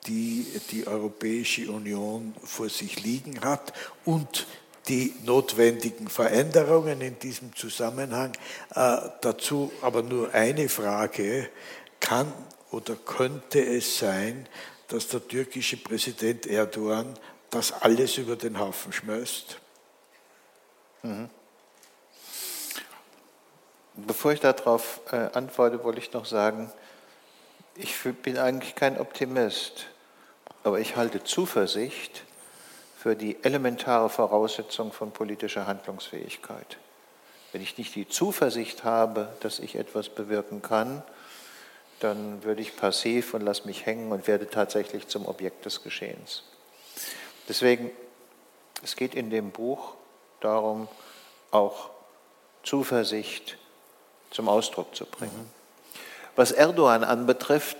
[0.07, 4.47] die die Europäische Union vor sich liegen hat und
[4.87, 8.33] die notwendigen Veränderungen in diesem Zusammenhang.
[8.73, 11.49] Äh, dazu aber nur eine Frage.
[11.99, 12.31] Kann
[12.71, 14.47] oder könnte es sein,
[14.89, 17.17] dass der türkische Präsident Erdogan
[17.49, 19.59] das alles über den Haufen schmeißt?
[21.03, 21.29] Mhm.
[23.95, 26.69] Bevor ich darauf äh, antworte, wollte ich noch sagen,
[27.75, 29.87] ich bin eigentlich kein Optimist,
[30.63, 32.24] aber ich halte Zuversicht
[33.05, 36.77] für die elementare Voraussetzung von politischer Handlungsfähigkeit.
[37.51, 41.03] Wenn ich nicht die Zuversicht habe, dass ich etwas bewirken kann,
[41.99, 46.45] dann würde ich passiv und lasse mich hängen und werde tatsächlich zum Objekt des Geschehens.
[47.47, 47.91] Deswegen,
[48.81, 49.93] es geht in dem Buch
[50.39, 50.87] darum,
[51.51, 51.91] auch
[52.63, 53.59] Zuversicht
[54.31, 55.51] zum Ausdruck zu bringen.
[56.35, 57.77] Was Erdogan anbetrifft,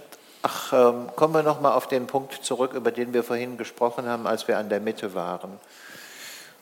[0.48, 4.08] Ach, ähm, kommen wir noch mal auf den Punkt zurück, über den wir vorhin gesprochen
[4.08, 5.60] haben, als wir an der Mitte waren.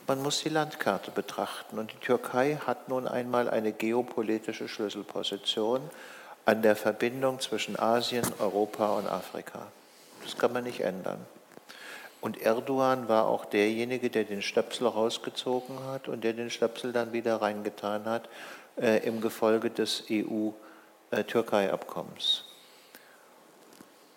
[0.06, 5.82] Man muss die Landkarte betrachten und die Türkei hat nun einmal eine geopolitische Schlüsselposition
[6.46, 9.66] an der Verbindung zwischen Asien, Europa und Afrika.
[10.22, 11.18] Das kann man nicht ändern.
[12.22, 17.12] Und Erdogan war auch derjenige, der den Stöpsel rausgezogen hat und der den Stöpsel dann
[17.12, 18.30] wieder reingetan hat
[18.80, 22.44] äh, im Gefolge des EU-Türkei-Abkommens.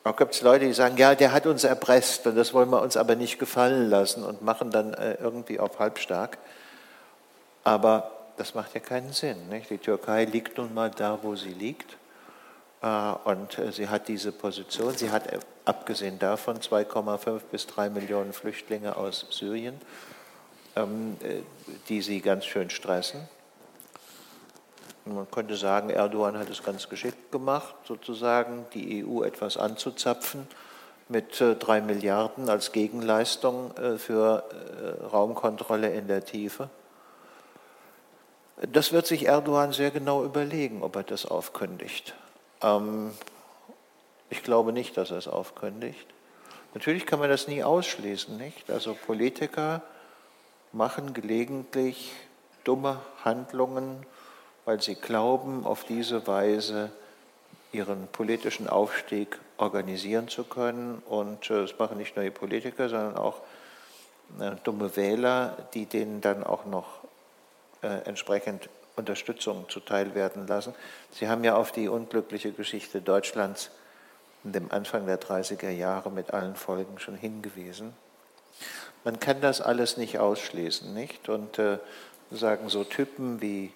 [0.08, 2.82] Auch gibt es Leute, die sagen, ja, der hat uns erpresst und das wollen wir
[2.82, 6.38] uns aber nicht gefallen lassen und machen dann äh, irgendwie auf halbstark.
[7.66, 9.50] Aber das macht ja keinen Sinn.
[9.50, 9.70] Nicht?
[9.70, 11.98] Die Türkei liegt nun mal da, wo sie liegt.
[12.82, 12.88] Äh,
[13.26, 14.96] und äh, sie hat diese Position.
[14.96, 15.24] Sie hat
[15.66, 19.76] abgesehen davon 2,5 bis 3 Millionen Flüchtlinge aus Syrien,
[20.78, 21.18] ähm,
[21.90, 23.28] die sie ganz schön stressen.
[25.14, 30.48] Man könnte sagen, Erdogan hat es ganz geschickt gemacht, sozusagen die EU etwas anzuzapfen
[31.10, 36.70] mit äh, drei Milliarden als Gegenleistung äh, für äh, Raumkontrolle in der Tiefe.
[38.72, 42.16] Das wird sich Erdogan sehr genau überlegen, ob er das aufkündigt.
[42.62, 43.12] Ähm,
[44.30, 46.08] ich glaube nicht, dass er es aufkündigt.
[46.74, 48.70] Natürlich kann man das nie ausschließen, nicht?
[48.70, 49.82] Also Politiker
[50.74, 52.12] machen gelegentlich
[52.64, 54.06] dumme Handlungen,
[54.68, 56.90] weil sie glauben, auf diese Weise
[57.72, 61.02] ihren politischen Aufstieg organisieren zu können.
[61.08, 63.40] Und äh, das machen nicht nur die Politiker, sondern auch
[64.42, 67.00] äh, dumme Wähler, die denen dann auch noch
[67.82, 70.76] äh, entsprechend Unterstützung zuteil werden lassen.
[71.12, 73.72] Sie haben ja auf die unglückliche Geschichte Deutschlands
[74.44, 77.94] in dem Anfang der 30er Jahre mit allen Folgen schon hingewiesen.
[79.06, 81.30] Man kann das alles nicht ausschließen, nicht?
[81.30, 81.78] Und äh,
[82.32, 83.72] sagen so Typen wie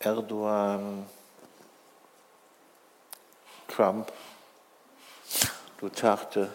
[0.00, 1.06] Erdogan,
[3.68, 4.12] Trump,
[5.78, 6.50] Duterte.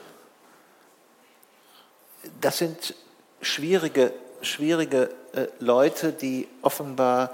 [2.39, 2.95] Das sind
[3.41, 7.31] schwierige, schwierige äh, Leute, die offenbar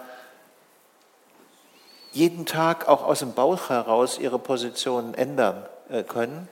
[2.11, 6.47] jeden Tag auch aus dem Bauch heraus ihre Positionen ändern äh, können.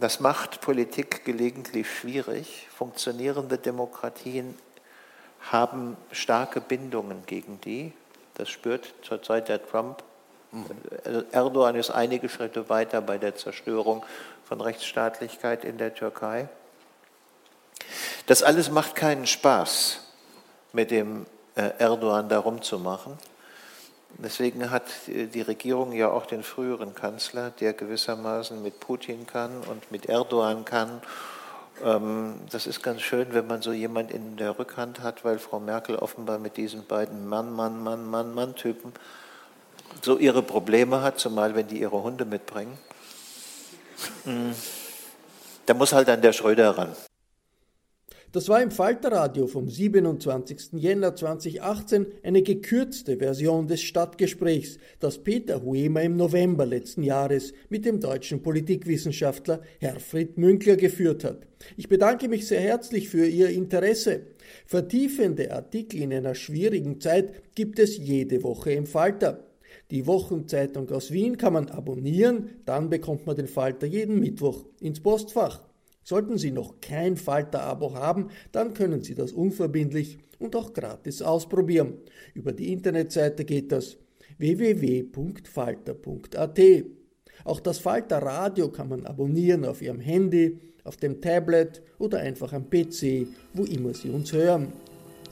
[0.00, 2.66] Das macht Politik gelegentlich schwierig.
[2.76, 4.58] Funktionierende Demokratien
[5.50, 7.92] haben starke Bindungen gegen die.
[8.34, 10.02] Das spürt zurzeit der Trump.
[10.52, 10.64] Mhm.
[11.32, 14.04] Erdogan ist einige Schritte weiter bei der Zerstörung
[14.44, 16.48] von Rechtsstaatlichkeit in der Türkei.
[18.26, 20.00] Das alles macht keinen Spaß,
[20.72, 21.26] mit dem
[21.56, 23.18] äh, Erdogan da rumzumachen.
[24.18, 29.90] Deswegen hat die Regierung ja auch den früheren Kanzler, der gewissermaßen mit Putin kann und
[29.90, 31.02] mit Erdogan kann.
[31.82, 35.58] Ähm, das ist ganz schön, wenn man so jemand in der Rückhand hat, weil Frau
[35.60, 38.92] Merkel offenbar mit diesen beiden Mann, Mann, Mann, Mann, Mann-Typen
[40.02, 42.76] so ihre Probleme hat, zumal wenn die ihre Hunde mitbringen.
[44.24, 44.54] Hm.
[45.66, 46.94] Da muss halt dann der Schröder ran.
[48.34, 50.72] Das war im Falterradio vom 27.
[50.72, 57.84] Jänner 2018 eine gekürzte Version des Stadtgesprächs, das Peter Huemer im November letzten Jahres mit
[57.84, 61.46] dem deutschen Politikwissenschaftler Herfried Münkler geführt hat.
[61.76, 64.22] Ich bedanke mich sehr herzlich für Ihr Interesse.
[64.66, 69.44] Vertiefende Artikel in einer schwierigen Zeit gibt es jede Woche im Falter.
[69.92, 74.98] Die Wochenzeitung aus Wien kann man abonnieren, dann bekommt man den Falter jeden Mittwoch ins
[74.98, 75.62] Postfach.
[76.04, 81.94] Sollten Sie noch kein Falter-Abo haben, dann können Sie das unverbindlich und auch gratis ausprobieren.
[82.34, 83.96] Über die Internetseite geht das
[84.36, 86.60] www.falter.at.
[87.44, 92.52] Auch das Falter Radio kann man abonnieren auf Ihrem Handy, auf dem Tablet oder einfach
[92.52, 94.74] am PC, wo immer Sie uns hören.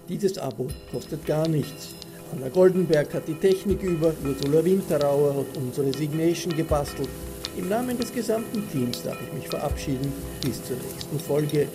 [0.08, 1.94] Dieses Abo kostet gar nichts.
[2.32, 7.10] Anna Goldenberg hat die Technik über, Ursula Winterauer hat unsere Signation gebastelt
[7.56, 10.12] im Namen des gesamten Teams darf ich mich verabschieden.
[10.42, 11.68] Bis zur nächsten Folge.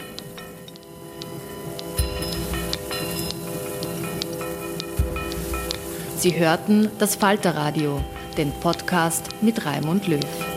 [6.17, 8.01] Sie hörten das Falterradio,
[8.37, 10.56] den Podcast mit Raimund Löw.